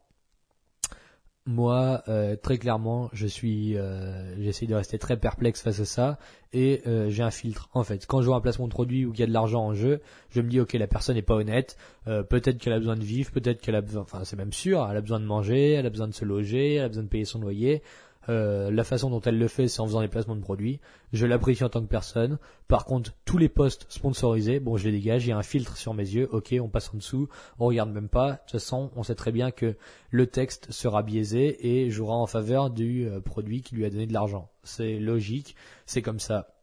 moi, 1.44 2.02
euh, 2.08 2.36
très 2.36 2.56
clairement, 2.56 3.10
je 3.12 3.26
suis, 3.26 3.76
euh, 3.76 4.40
j'essaie 4.40 4.66
de 4.66 4.74
rester 4.74 4.98
très 4.98 5.16
perplexe 5.16 5.60
face 5.60 5.80
à 5.80 5.84
ça 5.84 6.18
et 6.52 6.82
euh, 6.86 7.10
j'ai 7.10 7.24
un 7.24 7.32
filtre. 7.32 7.68
En 7.74 7.82
fait, 7.82 8.06
quand 8.06 8.22
je 8.22 8.28
vois 8.28 8.36
un 8.36 8.40
placement 8.40 8.68
de 8.68 8.72
produit 8.72 9.04
ou 9.04 9.10
qu'il 9.10 9.20
y 9.20 9.22
a 9.24 9.26
de 9.26 9.32
l'argent 9.32 9.64
en 9.64 9.74
jeu, 9.74 10.00
je 10.30 10.40
me 10.40 10.48
dis 10.48 10.60
ok, 10.60 10.74
la 10.74 10.86
personne 10.86 11.16
n'est 11.16 11.22
pas 11.22 11.34
honnête. 11.34 11.76
Euh, 12.06 12.22
peut-être 12.22 12.58
qu'elle 12.58 12.72
a 12.72 12.78
besoin 12.78 12.96
de 12.96 13.02
vivre, 13.02 13.32
peut-être 13.32 13.60
qu'elle 13.60 13.74
a 13.74 13.80
besoin, 13.80 14.02
enfin 14.02 14.22
c'est 14.24 14.36
même 14.36 14.52
sûr, 14.52 14.86
elle 14.88 14.96
a 14.96 15.00
besoin 15.00 15.18
de 15.18 15.24
manger, 15.24 15.72
elle 15.72 15.86
a 15.86 15.90
besoin 15.90 16.06
de 16.06 16.14
se 16.14 16.24
loger, 16.24 16.74
elle 16.74 16.84
a 16.84 16.88
besoin 16.88 17.04
de 17.04 17.08
payer 17.08 17.24
son 17.24 17.40
loyer. 17.40 17.82
Euh, 18.28 18.70
la 18.70 18.84
façon 18.84 19.10
dont 19.10 19.20
elle 19.20 19.38
le 19.38 19.48
fait, 19.48 19.68
c'est 19.68 19.80
en 19.80 19.86
faisant 19.86 20.00
des 20.00 20.08
placements 20.08 20.36
de 20.36 20.40
produits. 20.40 20.80
Je 21.12 21.26
l'apprécie 21.26 21.64
en 21.64 21.68
tant 21.68 21.80
que 21.80 21.88
personne. 21.88 22.38
Par 22.68 22.84
contre, 22.84 23.12
tous 23.24 23.38
les 23.38 23.48
postes 23.48 23.86
sponsorisés, 23.88 24.60
bon, 24.60 24.76
je 24.76 24.84
les 24.84 24.92
dégage. 24.92 25.26
Il 25.26 25.30
y 25.30 25.32
a 25.32 25.38
un 25.38 25.42
filtre 25.42 25.76
sur 25.76 25.94
mes 25.94 26.08
yeux. 26.08 26.28
Ok, 26.30 26.54
on 26.60 26.68
passe 26.68 26.90
en 26.94 26.98
dessous. 26.98 27.28
On 27.58 27.66
regarde 27.66 27.90
même 27.90 28.08
pas. 28.08 28.32
De 28.32 28.38
toute 28.38 28.52
façon, 28.52 28.90
on 28.94 29.02
sait 29.02 29.14
très 29.14 29.32
bien 29.32 29.50
que 29.50 29.76
le 30.10 30.26
texte 30.26 30.70
sera 30.70 31.02
biaisé 31.02 31.84
et 31.84 31.90
jouera 31.90 32.16
en 32.16 32.26
faveur 32.26 32.70
du 32.70 33.08
euh, 33.08 33.20
produit 33.20 33.62
qui 33.62 33.74
lui 33.74 33.84
a 33.84 33.90
donné 33.90 34.06
de 34.06 34.12
l'argent. 34.12 34.50
C'est 34.62 34.98
logique. 34.98 35.56
C'est 35.86 36.02
comme 36.02 36.20
ça. 36.20 36.54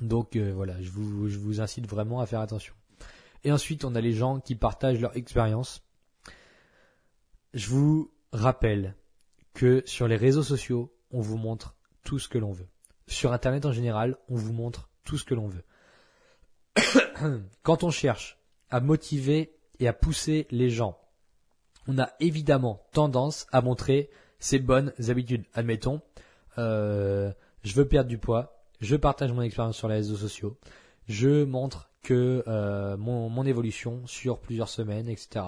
Donc 0.00 0.36
euh, 0.36 0.52
voilà, 0.54 0.80
je 0.80 0.90
vous, 0.90 1.28
je 1.28 1.38
vous 1.38 1.60
incite 1.60 1.86
vraiment 1.86 2.20
à 2.20 2.26
faire 2.26 2.40
attention. 2.40 2.74
Et 3.44 3.52
ensuite, 3.52 3.84
on 3.84 3.94
a 3.94 4.00
les 4.00 4.12
gens 4.12 4.40
qui 4.40 4.54
partagent 4.54 5.00
leur 5.00 5.16
expérience. 5.16 5.82
Je 7.54 7.68
vous 7.68 8.10
rappelle 8.32 8.94
que 9.58 9.82
sur 9.86 10.06
les 10.06 10.14
réseaux 10.14 10.44
sociaux, 10.44 10.94
on 11.10 11.20
vous 11.20 11.36
montre 11.36 11.74
tout 12.04 12.20
ce 12.20 12.28
que 12.28 12.38
l'on 12.38 12.52
veut. 12.52 12.68
Sur 13.08 13.32
Internet 13.32 13.66
en 13.66 13.72
général, 13.72 14.16
on 14.28 14.36
vous 14.36 14.52
montre 14.52 14.88
tout 15.02 15.18
ce 15.18 15.24
que 15.24 15.34
l'on 15.34 15.48
veut. 15.48 15.64
Quand 17.64 17.82
on 17.82 17.90
cherche 17.90 18.38
à 18.70 18.78
motiver 18.78 19.56
et 19.80 19.88
à 19.88 19.92
pousser 19.92 20.46
les 20.52 20.70
gens, 20.70 20.96
on 21.88 21.98
a 21.98 22.08
évidemment 22.20 22.86
tendance 22.92 23.48
à 23.50 23.60
montrer 23.60 24.10
ses 24.38 24.60
bonnes 24.60 24.92
habitudes. 25.08 25.44
Admettons, 25.54 26.02
euh, 26.58 27.32
je 27.64 27.74
veux 27.74 27.88
perdre 27.88 28.08
du 28.08 28.18
poids, 28.18 28.62
je 28.80 28.94
partage 28.94 29.32
mon 29.32 29.42
expérience 29.42 29.76
sur 29.76 29.88
les 29.88 29.96
réseaux 29.96 30.16
sociaux, 30.16 30.56
je 31.08 31.42
montre 31.42 31.90
que 32.02 32.44
euh, 32.46 32.96
mon, 32.96 33.28
mon 33.28 33.44
évolution 33.44 34.06
sur 34.06 34.38
plusieurs 34.38 34.68
semaines, 34.68 35.08
etc. 35.08 35.44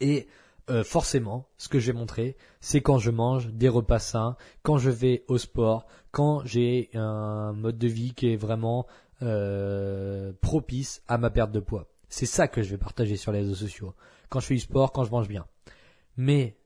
Et 0.00 0.28
euh, 0.70 0.84
forcément, 0.84 1.48
ce 1.58 1.68
que 1.68 1.78
je 1.78 1.90
vais 1.90 1.98
montrer, 1.98 2.36
c'est 2.60 2.80
quand 2.80 2.98
je 2.98 3.10
mange 3.10 3.48
des 3.48 3.68
repas 3.68 3.98
sains, 3.98 4.36
quand 4.62 4.78
je 4.78 4.90
vais 4.90 5.24
au 5.28 5.38
sport, 5.38 5.86
quand 6.12 6.44
j'ai 6.44 6.90
un 6.94 7.52
mode 7.52 7.78
de 7.78 7.88
vie 7.88 8.14
qui 8.14 8.32
est 8.32 8.36
vraiment 8.36 8.86
euh, 9.22 10.32
propice 10.40 11.02
à 11.08 11.18
ma 11.18 11.30
perte 11.30 11.52
de 11.52 11.60
poids. 11.60 11.88
C'est 12.08 12.26
ça 12.26 12.46
que 12.46 12.62
je 12.62 12.70
vais 12.70 12.78
partager 12.78 13.16
sur 13.16 13.32
les 13.32 13.40
réseaux 13.40 13.54
sociaux. 13.54 13.94
Quand 14.28 14.40
je 14.40 14.46
fais 14.46 14.54
du 14.54 14.60
sport, 14.60 14.92
quand 14.92 15.04
je 15.04 15.10
mange 15.10 15.28
bien. 15.28 15.46
Mais 16.16 16.56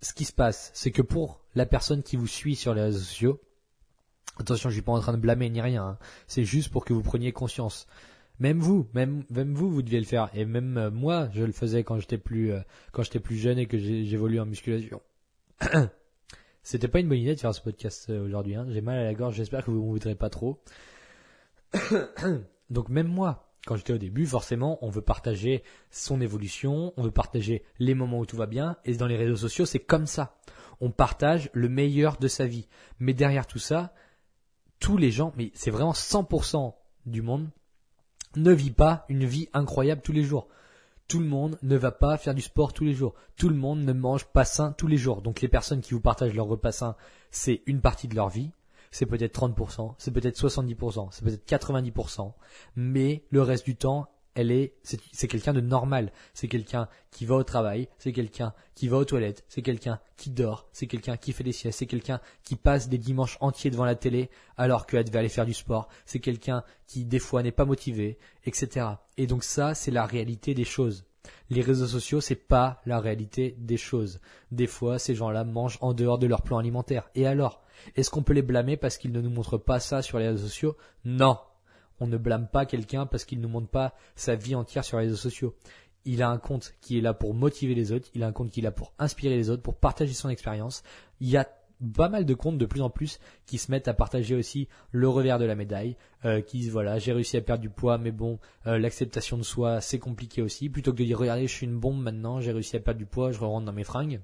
ce 0.00 0.14
qui 0.14 0.24
se 0.24 0.32
passe, 0.32 0.70
c'est 0.74 0.90
que 0.90 1.02
pour 1.02 1.40
la 1.54 1.66
personne 1.66 2.02
qui 2.02 2.16
vous 2.16 2.26
suit 2.26 2.56
sur 2.56 2.74
les 2.74 2.82
réseaux 2.82 2.98
sociaux, 2.98 3.40
attention, 4.38 4.68
je 4.68 4.74
suis 4.74 4.82
pas 4.82 4.92
en 4.92 5.00
train 5.00 5.12
de 5.12 5.18
blâmer 5.18 5.50
ni 5.50 5.60
rien. 5.60 5.84
hein. 5.84 5.98
C'est 6.26 6.44
juste 6.44 6.70
pour 6.70 6.84
que 6.84 6.92
vous 6.92 7.02
preniez 7.02 7.32
conscience. 7.32 7.86
Même 8.38 8.58
vous, 8.58 8.88
même, 8.94 9.24
même 9.30 9.54
vous, 9.54 9.70
vous 9.70 9.82
deviez 9.82 10.00
le 10.00 10.06
faire. 10.06 10.30
Et 10.34 10.44
même 10.44 10.76
euh, 10.76 10.90
moi, 10.90 11.28
je 11.32 11.44
le 11.44 11.52
faisais 11.52 11.84
quand 11.84 11.98
j'étais 11.98 12.18
plus, 12.18 12.52
euh, 12.52 12.60
quand 12.92 13.02
j'étais 13.02 13.20
plus 13.20 13.36
jeune 13.36 13.58
et 13.58 13.66
que 13.66 13.78
j'évoluais 13.78 14.40
en 14.40 14.46
musculation. 14.46 15.00
C'était 16.62 16.88
pas 16.88 17.00
une 17.00 17.08
bonne 17.08 17.18
idée 17.18 17.34
de 17.34 17.40
faire 17.40 17.54
ce 17.54 17.60
podcast 17.60 18.08
euh, 18.10 18.24
aujourd'hui. 18.24 18.54
Hein. 18.54 18.66
J'ai 18.70 18.80
mal 18.80 18.98
à 18.98 19.04
la 19.04 19.14
gorge. 19.14 19.34
J'espère 19.34 19.64
que 19.64 19.70
vous 19.70 19.80
m'en 19.80 19.92
voudrez 19.92 20.14
pas 20.14 20.30
trop. 20.30 20.62
Donc 22.70 22.88
même 22.88 23.08
moi, 23.08 23.52
quand 23.66 23.76
j'étais 23.76 23.92
au 23.92 23.98
début, 23.98 24.26
forcément, 24.26 24.78
on 24.82 24.90
veut 24.90 25.02
partager 25.02 25.62
son 25.90 26.20
évolution, 26.20 26.92
on 26.96 27.02
veut 27.02 27.10
partager 27.10 27.62
les 27.78 27.94
moments 27.94 28.18
où 28.18 28.26
tout 28.26 28.36
va 28.36 28.46
bien. 28.46 28.76
Et 28.84 28.94
dans 28.94 29.06
les 29.06 29.16
réseaux 29.16 29.36
sociaux, 29.36 29.66
c'est 29.66 29.80
comme 29.80 30.06
ça. 30.06 30.36
On 30.80 30.90
partage 30.90 31.48
le 31.52 31.68
meilleur 31.68 32.16
de 32.16 32.28
sa 32.28 32.46
vie. 32.46 32.68
Mais 32.98 33.14
derrière 33.14 33.46
tout 33.46 33.60
ça, 33.60 33.94
tous 34.80 34.96
les 34.96 35.12
gens, 35.12 35.32
mais 35.36 35.52
c'est 35.54 35.70
vraiment 35.70 35.92
100% 35.92 36.74
du 37.06 37.22
monde, 37.22 37.48
ne 38.36 38.52
vit 38.52 38.70
pas 38.70 39.04
une 39.08 39.24
vie 39.24 39.48
incroyable 39.52 40.02
tous 40.02 40.12
les 40.12 40.24
jours. 40.24 40.48
Tout 41.08 41.20
le 41.20 41.26
monde 41.26 41.58
ne 41.62 41.76
va 41.76 41.90
pas 41.90 42.16
faire 42.16 42.34
du 42.34 42.42
sport 42.42 42.72
tous 42.72 42.84
les 42.84 42.94
jours. 42.94 43.14
Tout 43.36 43.48
le 43.48 43.54
monde 43.54 43.84
ne 43.84 43.92
mange 43.92 44.24
pas 44.24 44.44
sain 44.44 44.72
tous 44.72 44.86
les 44.86 44.96
jours. 44.96 45.20
Donc 45.20 45.40
les 45.40 45.48
personnes 45.48 45.80
qui 45.80 45.94
vous 45.94 46.00
partagent 46.00 46.34
leur 46.34 46.46
repas 46.46 46.72
sain, 46.72 46.96
c'est 47.30 47.62
une 47.66 47.80
partie 47.80 48.08
de 48.08 48.14
leur 48.14 48.28
vie. 48.28 48.50
C'est 48.90 49.06
peut-être 49.06 49.40
30%, 49.40 49.94
c'est 49.96 50.10
peut-être 50.10 50.38
70%, 50.38 51.08
c'est 51.12 51.24
peut-être 51.24 51.46
90%. 51.46 52.32
Mais 52.76 53.24
le 53.30 53.40
reste 53.40 53.64
du 53.64 53.74
temps, 53.74 54.08
elle 54.34 54.50
est, 54.50 54.74
c'est 54.82 55.28
quelqu'un 55.28 55.52
de 55.52 55.60
normal. 55.60 56.12
C'est 56.34 56.48
quelqu'un 56.48 56.88
qui 57.10 57.26
va 57.26 57.36
au 57.36 57.42
travail, 57.42 57.88
c'est 57.98 58.12
quelqu'un 58.12 58.54
qui 58.74 58.88
va 58.88 58.96
aux 58.98 59.04
toilettes, 59.04 59.44
c'est 59.48 59.62
quelqu'un 59.62 60.00
qui 60.16 60.30
dort, 60.30 60.68
c'est 60.72 60.86
quelqu'un 60.86 61.16
qui 61.16 61.32
fait 61.32 61.44
des 61.44 61.52
siestes, 61.52 61.78
c'est 61.78 61.86
quelqu'un 61.86 62.20
qui 62.42 62.56
passe 62.56 62.88
des 62.88 62.98
dimanches 62.98 63.36
entiers 63.40 63.70
devant 63.70 63.84
la 63.84 63.94
télé 63.94 64.30
alors 64.56 64.86
qu'elle 64.86 65.04
devait 65.04 65.18
aller 65.18 65.28
faire 65.28 65.46
du 65.46 65.54
sport, 65.54 65.88
c'est 66.06 66.20
quelqu'un 66.20 66.64
qui 66.86 67.04
des 67.04 67.18
fois 67.18 67.42
n'est 67.42 67.52
pas 67.52 67.64
motivé, 67.64 68.18
etc. 68.44 68.86
Et 69.16 69.26
donc 69.26 69.44
ça, 69.44 69.74
c'est 69.74 69.90
la 69.90 70.06
réalité 70.06 70.54
des 70.54 70.64
choses. 70.64 71.04
Les 71.50 71.60
réseaux 71.60 71.86
sociaux, 71.86 72.20
c'est 72.20 72.34
pas 72.34 72.80
la 72.86 72.98
réalité 72.98 73.54
des 73.58 73.76
choses. 73.76 74.20
Des 74.50 74.66
fois, 74.66 74.98
ces 74.98 75.14
gens-là 75.14 75.44
mangent 75.44 75.78
en 75.80 75.92
dehors 75.92 76.18
de 76.18 76.26
leur 76.26 76.42
plan 76.42 76.58
alimentaire. 76.58 77.10
Et 77.14 77.26
alors? 77.26 77.62
Est-ce 77.96 78.10
qu'on 78.10 78.22
peut 78.22 78.32
les 78.32 78.42
blâmer 78.42 78.76
parce 78.76 78.96
qu'ils 78.96 79.12
ne 79.12 79.20
nous 79.20 79.30
montrent 79.30 79.58
pas 79.58 79.80
ça 79.80 80.02
sur 80.02 80.18
les 80.18 80.28
réseaux 80.28 80.46
sociaux? 80.46 80.76
Non. 81.04 81.38
On 82.02 82.08
ne 82.08 82.16
blâme 82.16 82.48
pas 82.48 82.66
quelqu'un 82.66 83.06
parce 83.06 83.24
qu'il 83.24 83.38
ne 83.38 83.44
nous 83.44 83.48
montre 83.48 83.68
pas 83.68 83.94
sa 84.16 84.34
vie 84.34 84.56
entière 84.56 84.84
sur 84.84 84.98
les 84.98 85.04
réseaux 85.04 85.14
sociaux. 85.14 85.54
Il 86.04 86.20
a 86.20 86.28
un 86.28 86.38
compte 86.38 86.74
qui 86.80 86.98
est 86.98 87.00
là 87.00 87.14
pour 87.14 87.32
motiver 87.32 87.76
les 87.76 87.92
autres, 87.92 88.08
il 88.16 88.24
a 88.24 88.26
un 88.26 88.32
compte 88.32 88.50
qui 88.50 88.58
est 88.58 88.62
là 88.64 88.72
pour 88.72 88.92
inspirer 88.98 89.36
les 89.36 89.50
autres, 89.50 89.62
pour 89.62 89.76
partager 89.76 90.12
son 90.12 90.28
expérience. 90.28 90.82
Il 91.20 91.28
y 91.28 91.36
a 91.36 91.48
pas 91.94 92.08
mal 92.08 92.24
de 92.24 92.34
comptes 92.34 92.58
de 92.58 92.66
plus 92.66 92.80
en 92.80 92.90
plus 92.90 93.20
qui 93.46 93.56
se 93.56 93.70
mettent 93.70 93.86
à 93.86 93.94
partager 93.94 94.34
aussi 94.34 94.66
le 94.90 95.08
revers 95.08 95.38
de 95.38 95.44
la 95.44 95.54
médaille, 95.54 95.96
euh, 96.24 96.40
qui 96.40 96.58
disent 96.58 96.72
voilà 96.72 96.98
j'ai 96.98 97.12
réussi 97.12 97.36
à 97.36 97.40
perdre 97.40 97.62
du 97.62 97.70
poids, 97.70 97.98
mais 97.98 98.10
bon 98.10 98.40
euh, 98.66 98.78
l'acceptation 98.78 99.38
de 99.38 99.44
soi 99.44 99.80
c'est 99.80 100.00
compliqué 100.00 100.42
aussi. 100.42 100.68
Plutôt 100.70 100.90
que 100.90 100.98
de 100.98 101.04
dire 101.04 101.20
regardez 101.20 101.46
je 101.46 101.54
suis 101.54 101.66
une 101.66 101.78
bombe 101.78 102.02
maintenant, 102.02 102.40
j'ai 102.40 102.50
réussi 102.50 102.74
à 102.74 102.80
perdre 102.80 102.98
du 102.98 103.06
poids, 103.06 103.30
je 103.30 103.38
rentre 103.38 103.64
dans 103.64 103.72
mes 103.72 103.84
fringues. 103.84 104.20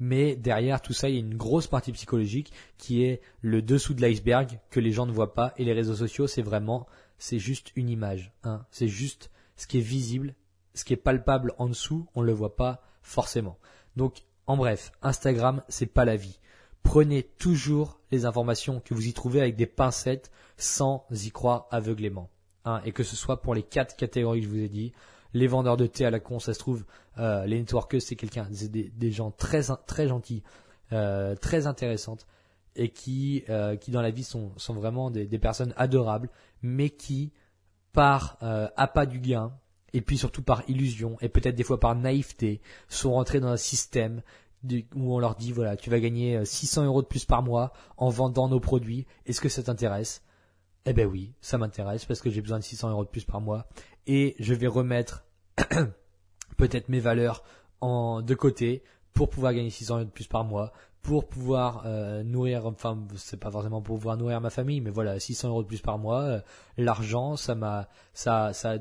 Mais 0.00 0.36
derrière 0.36 0.80
tout 0.80 0.92
ça, 0.92 1.08
il 1.08 1.14
y 1.14 1.18
a 1.18 1.20
une 1.20 1.36
grosse 1.36 1.66
partie 1.66 1.92
psychologique 1.92 2.52
qui 2.76 3.02
est 3.02 3.20
le 3.40 3.62
dessous 3.62 3.94
de 3.94 4.00
l'iceberg 4.00 4.60
que 4.70 4.80
les 4.80 4.92
gens 4.92 5.06
ne 5.06 5.12
voient 5.12 5.34
pas. 5.34 5.52
Et 5.56 5.64
les 5.64 5.72
réseaux 5.72 5.96
sociaux, 5.96 6.26
c'est 6.26 6.42
vraiment, 6.42 6.86
c'est 7.18 7.38
juste 7.38 7.72
une 7.74 7.88
image. 7.88 8.32
Hein. 8.44 8.64
C'est 8.70 8.88
juste 8.88 9.30
ce 9.56 9.66
qui 9.66 9.78
est 9.78 9.82
visible, 9.82 10.34
ce 10.74 10.84
qui 10.84 10.92
est 10.92 10.96
palpable 10.96 11.54
en 11.58 11.68
dessous, 11.68 12.06
on 12.14 12.22
ne 12.22 12.26
le 12.26 12.32
voit 12.32 12.56
pas 12.56 12.82
forcément. 13.02 13.58
Donc, 13.96 14.22
en 14.46 14.56
bref, 14.56 14.92
Instagram, 15.02 15.62
c'est 15.68 15.92
pas 15.92 16.04
la 16.04 16.16
vie. 16.16 16.38
Prenez 16.84 17.22
toujours 17.22 18.00
les 18.12 18.24
informations 18.24 18.80
que 18.80 18.94
vous 18.94 19.08
y 19.08 19.12
trouvez 19.12 19.40
avec 19.40 19.56
des 19.56 19.66
pincettes 19.66 20.30
sans 20.56 21.04
y 21.10 21.30
croire 21.30 21.66
aveuglément. 21.70 22.30
Hein. 22.64 22.80
Et 22.84 22.92
que 22.92 23.02
ce 23.02 23.16
soit 23.16 23.42
pour 23.42 23.54
les 23.54 23.62
quatre 23.62 23.96
catégories 23.96 24.40
que 24.40 24.46
je 24.46 24.50
vous 24.50 24.60
ai 24.60 24.68
dit, 24.68 24.92
les 25.34 25.46
vendeurs 25.46 25.76
de 25.76 25.86
thé 25.86 26.04
à 26.04 26.10
la 26.10 26.20
con, 26.20 26.38
ça 26.38 26.54
se 26.54 26.58
trouve, 26.58 26.84
euh, 27.18 27.44
les 27.46 27.58
networkers, 27.58 28.02
c'est 28.02 28.16
quelqu'un, 28.16 28.46
des, 28.50 28.90
des 28.90 29.12
gens 29.12 29.30
très 29.30 29.62
très 29.86 30.08
gentils, 30.08 30.42
euh, 30.92 31.34
très 31.34 31.66
intéressantes 31.66 32.26
et 32.78 32.88
qui 32.90 33.44
euh, 33.50 33.76
qui 33.76 33.90
dans 33.90 34.00
la 34.00 34.10
vie 34.10 34.24
sont 34.24 34.52
sont 34.56 34.74
vraiment 34.74 35.10
des, 35.10 35.26
des 35.26 35.38
personnes 35.38 35.74
adorables, 35.76 36.30
mais 36.62 36.90
qui 36.90 37.32
par 37.92 38.38
euh, 38.42 38.68
appât 38.76 39.06
du 39.06 39.18
gain 39.18 39.52
et 39.92 40.00
puis 40.00 40.16
surtout 40.16 40.42
par 40.42 40.62
illusion 40.68 41.16
et 41.20 41.28
peut-être 41.28 41.56
des 41.56 41.64
fois 41.64 41.80
par 41.80 41.94
naïveté 41.94 42.60
sont 42.88 43.12
rentrés 43.12 43.40
dans 43.40 43.48
un 43.48 43.56
système 43.56 44.22
où 44.94 45.14
on 45.14 45.18
leur 45.18 45.34
dit 45.34 45.52
voilà 45.52 45.76
tu 45.76 45.90
vas 45.90 45.98
gagner 45.98 46.36
euh, 46.36 46.44
600 46.44 46.84
euros 46.84 47.02
de 47.02 47.06
plus 47.06 47.24
par 47.24 47.42
mois 47.42 47.72
en 47.96 48.08
vendant 48.08 48.48
nos 48.48 48.60
produits. 48.60 49.06
Est-ce 49.26 49.40
que 49.40 49.48
ça 49.48 49.62
t'intéresse? 49.62 50.22
Eh 50.86 50.92
ben 50.92 51.06
oui 51.06 51.32
ça 51.40 51.58
m'intéresse 51.58 52.04
parce 52.04 52.20
que 52.20 52.30
j'ai 52.30 52.40
besoin 52.40 52.58
de 52.58 52.64
600 52.64 52.90
euros 52.90 53.04
de 53.04 53.10
plus 53.10 53.24
par 53.24 53.40
mois 53.40 53.66
et 54.08 54.34
je 54.40 54.54
vais 54.54 54.66
remettre 54.66 55.24
peut-être 56.56 56.88
mes 56.88 56.98
valeurs 56.98 57.44
en 57.80 58.22
de 58.22 58.34
côté 58.34 58.82
pour 59.12 59.30
pouvoir 59.30 59.52
gagner 59.52 59.70
600 59.70 59.96
euros 59.96 60.04
de 60.04 60.10
plus 60.10 60.26
par 60.26 60.44
mois, 60.44 60.72
pour 61.02 61.28
pouvoir 61.28 61.82
euh, 61.86 62.22
nourrir, 62.22 62.66
enfin 62.66 62.98
c'est 63.16 63.38
pas 63.38 63.50
forcément 63.50 63.82
pour 63.82 63.96
pouvoir 63.96 64.16
nourrir 64.16 64.40
ma 64.40 64.50
famille, 64.50 64.80
mais 64.80 64.90
voilà 64.90 65.18
600 65.18 65.48
euros 65.48 65.62
de 65.62 65.68
plus 65.68 65.80
par 65.80 65.98
mois, 65.98 66.22
euh, 66.22 66.40
l'argent 66.76 67.36
ça 67.36 67.54
m'a 67.54 67.88
ça 68.12 68.52
ça 68.52 68.78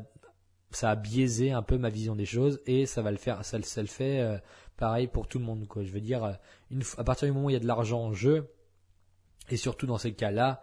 ça 0.71 0.91
a 0.91 0.95
biaisé 0.95 1.51
un 1.51 1.61
peu 1.61 1.77
ma 1.77 1.89
vision 1.89 2.15
des 2.15 2.25
choses 2.25 2.61
et 2.65 2.85
ça 2.85 3.01
va 3.01 3.11
le 3.11 3.17
faire, 3.17 3.43
ça, 3.45 3.61
ça 3.61 3.85
fait 3.85 4.19
euh, 4.19 4.37
pareil 4.77 5.07
pour 5.07 5.27
tout 5.27 5.39
le 5.39 5.45
monde 5.45 5.67
quoi. 5.67 5.83
Je 5.83 5.91
veux 5.91 6.01
dire, 6.01 6.23
à 6.97 7.03
partir 7.03 7.27
du 7.27 7.31
moment 7.31 7.47
où 7.47 7.49
il 7.49 7.53
y 7.53 7.57
a 7.57 7.59
de 7.59 7.67
l'argent 7.67 8.01
en 8.01 8.13
jeu 8.13 8.49
et 9.49 9.57
surtout 9.57 9.87
dans 9.87 9.97
ces 9.97 10.13
cas-là 10.13 10.61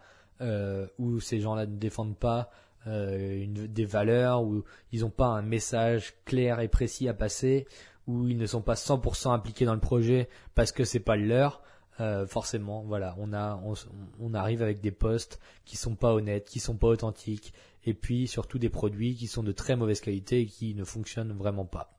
où 0.98 1.20
ces 1.20 1.40
gens-là 1.40 1.64
ne 1.66 1.76
défendent 1.76 2.18
pas 2.18 2.50
euh, 2.86 3.46
des 3.48 3.84
valeurs, 3.84 4.42
où 4.42 4.64
ils 4.92 5.00
n'ont 5.00 5.10
pas 5.10 5.26
un 5.26 5.42
message 5.42 6.14
clair 6.24 6.60
et 6.60 6.68
précis 6.68 7.08
à 7.08 7.14
passer, 7.14 7.66
où 8.06 8.28
ils 8.28 8.36
ne 8.36 8.46
sont 8.46 8.62
pas 8.62 8.74
100% 8.74 9.32
impliqués 9.32 9.64
dans 9.64 9.74
le 9.74 9.80
projet 9.80 10.28
parce 10.54 10.72
que 10.72 10.84
c'est 10.84 11.00
pas 11.00 11.16
le 11.16 11.26
leur. 11.26 11.62
euh, 12.00 12.26
forcément, 12.26 12.82
voilà, 12.82 13.14
on 13.18 13.32
a, 13.32 13.60
on, 13.64 13.74
on 14.20 14.34
arrive 14.34 14.62
avec 14.62 14.80
des 14.80 14.90
postes 14.90 15.40
qui 15.64 15.76
sont 15.76 15.94
pas 15.94 16.12
honnêtes, 16.12 16.48
qui 16.48 16.58
sont 16.60 16.76
pas 16.76 16.88
authentiques, 16.88 17.52
et 17.84 17.94
puis 17.94 18.26
surtout 18.26 18.58
des 18.58 18.68
produits 18.68 19.14
qui 19.14 19.26
sont 19.28 19.42
de 19.44 19.52
très 19.52 19.76
mauvaise 19.76 20.00
qualité 20.00 20.40
et 20.40 20.46
qui 20.46 20.74
ne 20.74 20.84
fonctionnent 20.84 21.32
vraiment 21.32 21.64
pas. 21.66 21.93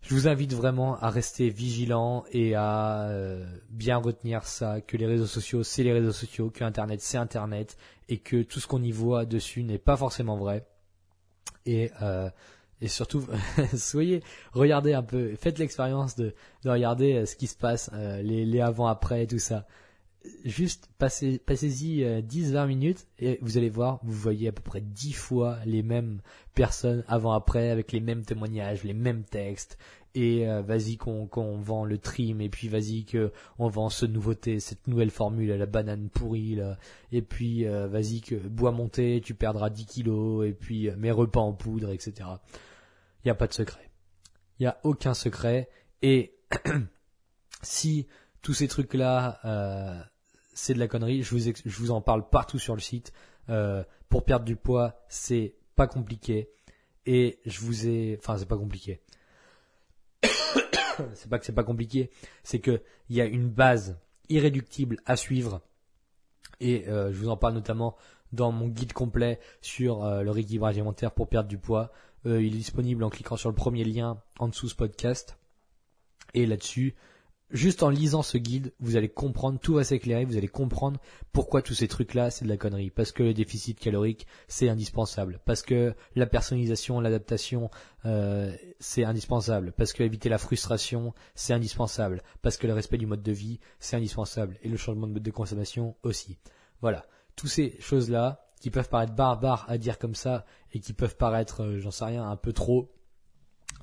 Je 0.00 0.14
vous 0.14 0.28
invite 0.28 0.54
vraiment 0.54 0.96
à 1.00 1.10
rester 1.10 1.50
vigilant 1.50 2.24
et 2.32 2.54
à 2.54 3.08
euh, 3.08 3.44
bien 3.68 3.96
retenir 3.96 4.44
ça, 4.44 4.80
que 4.80 4.96
les 4.96 5.06
réseaux 5.06 5.26
sociaux 5.26 5.62
c'est 5.62 5.82
les 5.82 5.92
réseaux 5.92 6.12
sociaux, 6.12 6.50
que 6.50 6.64
Internet 6.64 7.00
c'est 7.00 7.18
Internet, 7.18 7.76
et 8.08 8.18
que 8.18 8.42
tout 8.42 8.60
ce 8.60 8.66
qu'on 8.66 8.82
y 8.82 8.92
voit 8.92 9.26
dessus 9.26 9.64
n'est 9.64 9.78
pas 9.78 9.96
forcément 9.96 10.36
vrai. 10.36 10.66
Et, 11.66 11.90
euh, 12.00 12.30
surtout, 12.86 13.26
soyez, 13.76 14.22
regardez 14.52 14.94
un 14.94 15.02
peu, 15.02 15.34
faites 15.34 15.58
l'expérience 15.58 16.16
de, 16.16 16.34
de 16.64 16.70
regarder 16.70 17.14
euh, 17.14 17.26
ce 17.26 17.36
qui 17.36 17.48
se 17.48 17.56
passe, 17.56 17.90
les, 17.92 18.46
les 18.46 18.60
avant-après, 18.60 19.26
tout 19.26 19.38
ça. 19.38 19.66
Juste 20.44 20.88
passez, 20.98 21.38
passez-y 21.38 22.04
euh, 22.04 22.20
10-20 22.20 22.66
minutes 22.66 23.06
et 23.18 23.38
vous 23.42 23.58
allez 23.58 23.70
voir, 23.70 24.00
vous 24.02 24.12
voyez 24.12 24.48
à 24.48 24.52
peu 24.52 24.62
près 24.62 24.80
10 24.80 25.12
fois 25.12 25.58
les 25.64 25.82
mêmes 25.82 26.20
personnes 26.54 27.04
avant-après 27.08 27.70
avec 27.70 27.92
les 27.92 28.00
mêmes 28.00 28.24
témoignages, 28.24 28.84
les 28.84 28.94
mêmes 28.94 29.24
textes. 29.24 29.78
Et 30.14 30.48
euh, 30.48 30.62
vas-y 30.62 30.96
qu'on 30.96 31.26
qu'on 31.26 31.58
vend 31.58 31.84
le 31.84 31.98
trim 31.98 32.40
et 32.40 32.48
puis 32.48 32.68
vas-y 32.68 33.04
que 33.04 33.30
on 33.58 33.68
vend 33.68 33.90
ce 33.90 34.06
nouveauté, 34.06 34.58
cette 34.58 34.86
nouvelle 34.86 35.10
formule, 35.10 35.52
la 35.52 35.66
banane 35.66 36.08
pourrie 36.08 36.54
là. 36.54 36.78
Et 37.12 37.22
puis 37.22 37.66
euh, 37.66 37.86
vas-y 37.86 38.20
que 38.20 38.34
bois 38.34 38.72
monté, 38.72 39.20
tu 39.22 39.34
perdras 39.34 39.70
10 39.70 39.86
kilos 39.86 40.46
et 40.46 40.52
puis 40.52 40.88
euh, 40.88 40.96
mes 40.96 41.10
repas 41.10 41.40
en 41.40 41.52
poudre, 41.52 41.90
etc. 41.90 42.14
Il 43.24 43.26
n'y 43.26 43.30
a 43.30 43.34
pas 43.34 43.46
de 43.46 43.52
secret. 43.52 43.90
Il 44.58 44.62
n'y 44.62 44.66
a 44.66 44.78
aucun 44.82 45.14
secret. 45.14 45.68
Et 46.02 46.34
si 47.62 48.06
tous 48.42 48.54
ces 48.54 48.68
trucs-là, 48.68 49.40
euh, 49.44 50.02
c'est 50.58 50.74
de 50.74 50.80
la 50.80 50.88
connerie, 50.88 51.22
je 51.22 51.34
vous, 51.66 51.90
en 51.92 52.00
parle 52.00 52.28
partout 52.28 52.58
sur 52.58 52.74
le 52.74 52.80
site. 52.80 53.12
Euh, 53.48 53.84
pour 54.08 54.24
perdre 54.24 54.44
du 54.44 54.56
poids, 54.56 55.00
c'est 55.08 55.54
pas 55.76 55.86
compliqué. 55.86 56.50
Et 57.06 57.38
je 57.46 57.60
vous 57.60 57.86
ai... 57.86 58.18
Enfin, 58.18 58.36
c'est 58.36 58.48
pas 58.48 58.56
compliqué. 58.56 59.00
c'est 61.14 61.30
pas 61.30 61.38
que 61.38 61.46
c'est 61.46 61.54
pas 61.54 61.62
compliqué, 61.62 62.10
c'est 62.42 62.58
que 62.58 62.82
il 63.08 63.14
y 63.14 63.20
a 63.20 63.24
une 63.24 63.48
base, 63.48 64.00
irréductible 64.28 64.96
à 65.06 65.14
suivre. 65.14 65.62
Et 66.60 66.86
je 66.86 67.16
vous 67.16 67.28
en 67.28 67.36
parle 67.36 67.54
notamment 67.54 67.96
dans 68.32 68.50
mon 68.50 68.66
guide 68.66 68.92
complet 68.92 69.38
sur 69.60 70.04
le 70.04 70.30
rééquilibrage 70.30 70.74
alimentaire 70.74 71.12
pour 71.12 71.28
perdre 71.28 71.48
du 71.48 71.56
poids. 71.56 71.92
il 72.24 72.46
est 72.46 72.50
disponible 72.50 73.04
en 73.04 73.10
cliquant 73.10 73.36
sur 73.36 73.48
le 73.48 73.54
premier 73.54 73.84
lien 73.84 74.20
en 74.40 74.48
dessous 74.48 74.68
ce 74.68 74.74
podcast. 74.74 75.38
Et 76.34 76.46
là-dessus, 76.46 76.96
juste 77.50 77.82
en 77.82 77.90
lisant 77.90 78.22
ce 78.22 78.38
guide, 78.38 78.72
vous 78.80 78.96
allez 78.96 79.08
comprendre, 79.08 79.58
tout 79.58 79.74
va 79.74 79.84
s'éclairer, 79.84 80.24
vous 80.24 80.36
allez 80.36 80.48
comprendre 80.48 81.00
pourquoi 81.32 81.62
tous 81.62 81.74
ces 81.74 81.88
trucs-là, 81.88 82.30
c'est 82.30 82.44
de 82.44 82.50
la 82.50 82.56
connerie. 82.56 82.90
Parce 82.90 83.12
que 83.12 83.22
le 83.22 83.34
déficit 83.34 83.78
calorique, 83.78 84.26
c'est 84.48 84.68
indispensable. 84.68 85.40
Parce 85.44 85.62
que 85.62 85.94
la 86.14 86.26
personnalisation, 86.26 87.00
l'adaptation, 87.00 87.70
euh, 88.04 88.54
c'est 88.80 89.04
indispensable. 89.04 89.72
Parce 89.72 89.92
que 89.92 90.02
éviter 90.02 90.28
la 90.28 90.38
frustration, 90.38 91.14
c'est 91.34 91.52
indispensable. 91.52 92.22
Parce 92.42 92.56
que 92.56 92.66
le 92.66 92.74
respect 92.74 92.98
du 92.98 93.06
mode 93.06 93.22
de 93.22 93.32
vie, 93.32 93.60
c'est 93.78 93.96
indispensable. 93.96 94.58
Et 94.62 94.68
le 94.68 94.76
changement 94.76 95.06
de 95.06 95.12
mode 95.12 95.22
de 95.22 95.30
consommation 95.30 95.96
aussi. 96.02 96.38
Voilà. 96.80 97.06
Toutes 97.36 97.50
ces 97.50 97.76
choses-là, 97.80 98.44
qui 98.60 98.70
peuvent 98.70 98.88
paraître 98.88 99.14
barbares 99.14 99.64
à 99.68 99.78
dire 99.78 99.98
comme 99.98 100.14
ça, 100.14 100.44
et 100.72 100.80
qui 100.80 100.92
peuvent 100.92 101.16
paraître, 101.16 101.62
euh, 101.62 101.78
j'en 101.78 101.90
sais 101.90 102.04
rien, 102.04 102.28
un 102.28 102.36
peu 102.36 102.52
trop, 102.52 102.90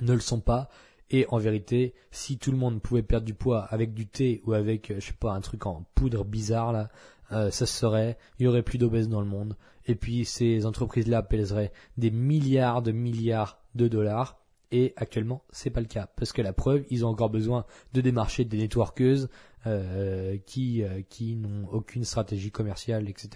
ne 0.01 0.13
le 0.13 0.19
sont 0.19 0.41
pas. 0.41 0.69
Et 1.11 1.25
en 1.29 1.37
vérité, 1.37 1.93
si 2.11 2.37
tout 2.37 2.51
le 2.51 2.57
monde 2.57 2.81
pouvait 2.81 3.03
perdre 3.03 3.25
du 3.25 3.35
poids 3.35 3.61
avec 3.63 3.93
du 3.93 4.07
thé 4.07 4.41
ou 4.45 4.53
avec, 4.53 4.89
euh, 4.89 4.99
je 4.99 5.07
sais 5.07 5.13
pas, 5.13 5.33
un 5.33 5.41
truc 5.41 5.65
en 5.65 5.85
poudre 5.93 6.25
bizarre 6.25 6.71
là, 6.71 6.89
euh, 7.31 7.51
ça 7.51 7.65
se 7.65 7.73
serait, 7.73 8.17
il 8.39 8.45
y 8.45 8.47
aurait 8.47 8.63
plus 8.63 8.77
d'obèses 8.77 9.09
dans 9.09 9.21
le 9.21 9.27
monde. 9.27 9.55
Et 9.87 9.95
puis 9.95 10.25
ces 10.25 10.65
entreprises-là 10.65 11.21
pèseraient 11.21 11.71
des 11.97 12.11
milliards 12.11 12.81
de 12.81 12.91
milliards 12.91 13.59
de 13.75 13.87
dollars. 13.87 14.39
Et 14.71 14.93
actuellement, 14.95 15.43
c'est 15.51 15.69
pas 15.69 15.79
le 15.79 15.85
cas 15.85 16.07
parce 16.15 16.33
que 16.33 16.41
la 16.41 16.53
preuve, 16.53 16.85
ils 16.89 17.05
ont 17.05 17.09
encore 17.09 17.29
besoin 17.29 17.65
de 17.93 18.01
démarcher 18.01 18.45
des 18.45 18.57
networkeuses 18.57 19.29
euh, 19.67 20.37
qui 20.45 20.83
qui 21.09 21.35
n'ont 21.35 21.67
aucune 21.71 22.03
stratégie 22.03 22.51
commerciale, 22.51 23.07
etc. 23.07 23.29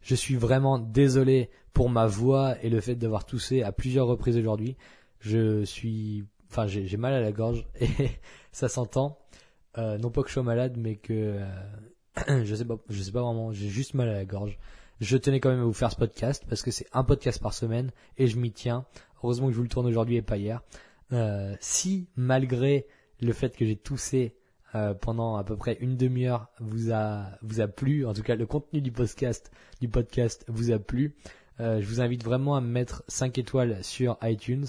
Je 0.00 0.16
suis 0.16 0.34
vraiment 0.34 0.78
désolé 0.78 1.48
pour 1.72 1.90
ma 1.90 2.06
voix 2.06 2.56
et 2.62 2.70
le 2.70 2.80
fait 2.80 2.96
d'avoir 2.96 3.24
toussé 3.24 3.62
à 3.62 3.70
plusieurs 3.70 4.08
reprises 4.08 4.36
aujourd'hui 4.36 4.76
je 5.22 5.64
suis, 5.64 6.24
enfin 6.50 6.66
j'ai 6.66 6.96
mal 6.96 7.14
à 7.14 7.20
la 7.20 7.32
gorge 7.32 7.66
et 7.80 8.10
ça 8.52 8.68
s'entend. 8.68 9.18
Euh, 9.78 9.96
non 9.96 10.10
pas 10.10 10.22
que 10.22 10.28
je 10.28 10.34
sois 10.34 10.42
malade, 10.42 10.76
mais 10.76 10.96
que 10.96 11.12
euh, 12.28 12.44
je 12.44 12.54
sais 12.54 12.64
pas, 12.64 12.76
je 12.90 13.02
sais 13.02 13.12
pas 13.12 13.22
vraiment, 13.22 13.52
j'ai 13.52 13.68
juste 13.68 13.94
mal 13.94 14.08
à 14.08 14.12
la 14.12 14.24
gorge. 14.24 14.58
Je 15.00 15.16
tenais 15.16 15.40
quand 15.40 15.50
même 15.50 15.60
à 15.60 15.64
vous 15.64 15.72
faire 15.72 15.90
ce 15.90 15.96
podcast 15.96 16.44
parce 16.48 16.62
que 16.62 16.70
c'est 16.70 16.86
un 16.92 17.02
podcast 17.02 17.40
par 17.42 17.54
semaine 17.54 17.90
et 18.18 18.26
je 18.26 18.38
m'y 18.38 18.52
tiens. 18.52 18.84
Heureusement 19.22 19.46
que 19.46 19.52
je 19.52 19.56
vous 19.56 19.62
le 19.62 19.68
tourne 19.68 19.86
aujourd'hui 19.86 20.16
et 20.16 20.22
pas 20.22 20.36
hier. 20.36 20.62
Euh, 21.12 21.54
si 21.60 22.08
malgré 22.16 22.86
le 23.20 23.32
fait 23.32 23.56
que 23.56 23.64
j'ai 23.64 23.76
toussé 23.76 24.36
euh, 24.74 24.94
pendant 24.94 25.36
à 25.36 25.44
peu 25.44 25.56
près 25.56 25.76
une 25.80 25.96
demi-heure 25.96 26.48
vous 26.60 26.92
a 26.92 27.26
vous 27.42 27.60
a 27.60 27.68
plu, 27.68 28.06
en 28.06 28.14
tout 28.14 28.22
cas 28.22 28.36
le 28.36 28.46
contenu 28.46 28.80
du 28.80 28.92
podcast 28.92 29.50
du 29.80 29.88
podcast 29.88 30.44
vous 30.48 30.70
a 30.70 30.78
plu, 30.78 31.16
euh, 31.60 31.80
je 31.80 31.86
vous 31.86 32.00
invite 32.00 32.24
vraiment 32.24 32.56
à 32.56 32.60
me 32.60 32.68
mettre 32.68 33.04
5 33.08 33.36
étoiles 33.38 33.82
sur 33.84 34.16
iTunes 34.22 34.66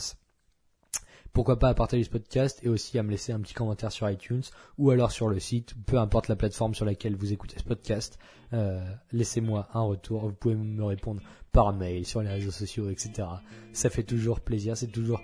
pourquoi 1.34 1.58
pas 1.58 1.70
à 1.70 1.74
partager 1.74 2.04
ce 2.04 2.12
podcast 2.12 2.60
et 2.64 2.70
aussi 2.70 3.00
à 3.00 3.04
me 3.04 3.10
laisser 3.10 3.34
un 3.34 3.40
petit 3.40 3.56
commentaire 3.56 3.92
sur 3.92 4.10
iTunes 4.10 4.44
ou 4.78 4.92
alors 4.92 5.12
sur 5.12 5.30
le 5.30 5.40
site, 5.40 5.74
peu 5.88 5.98
importe 5.98 6.28
la 6.28 6.36
plateforme 6.36 6.76
sur 6.76 6.86
laquelle 6.86 7.16
vous 7.16 7.34
écoutez 7.34 7.58
ce 7.58 7.64
podcast. 7.64 8.20
Euh, 8.54 8.80
laissez-moi 9.12 9.68
un 9.74 9.82
retour. 9.82 10.28
Vous 10.28 10.34
pouvez 10.34 10.56
me 10.56 10.84
répondre 10.84 11.22
par 11.52 11.74
mail, 11.74 12.06
sur 12.06 12.22
les 12.22 12.30
réseaux 12.30 12.52
sociaux, 12.52 12.90
etc. 12.90 13.28
Ça 13.74 13.90
fait 13.90 14.04
toujours 14.04 14.42
plaisir. 14.42 14.78
C'est 14.78 14.92
toujours 14.92 15.22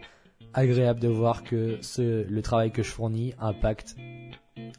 agréable 0.53 0.99
de 0.99 1.07
voir 1.07 1.43
que 1.43 1.77
ce, 1.81 2.23
le 2.27 2.41
travail 2.41 2.71
que 2.71 2.81
je 2.81 2.89
fournis 2.89 3.35
impacte 3.39 3.95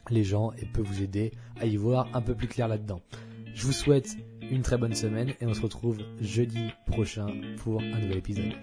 les 0.09 0.25
gens 0.25 0.51
et 0.53 0.65
peut 0.65 0.81
vous 0.81 1.01
aider 1.01 1.31
à 1.61 1.65
y 1.65 1.77
voir 1.77 2.09
un 2.13 2.21
peu 2.21 2.35
plus 2.35 2.49
clair 2.49 2.67
là-dedans. 2.67 3.01
Je 3.53 3.65
vous 3.65 3.71
souhaite 3.71 4.17
une 4.49 4.63
très 4.63 4.77
bonne 4.77 4.95
semaine 4.95 5.33
et 5.39 5.45
on 5.45 5.53
se 5.53 5.61
retrouve 5.61 5.99
jeudi 6.19 6.71
prochain 6.87 7.27
pour 7.57 7.81
un 7.81 7.99
nouvel 7.99 8.17
épisode. 8.17 8.53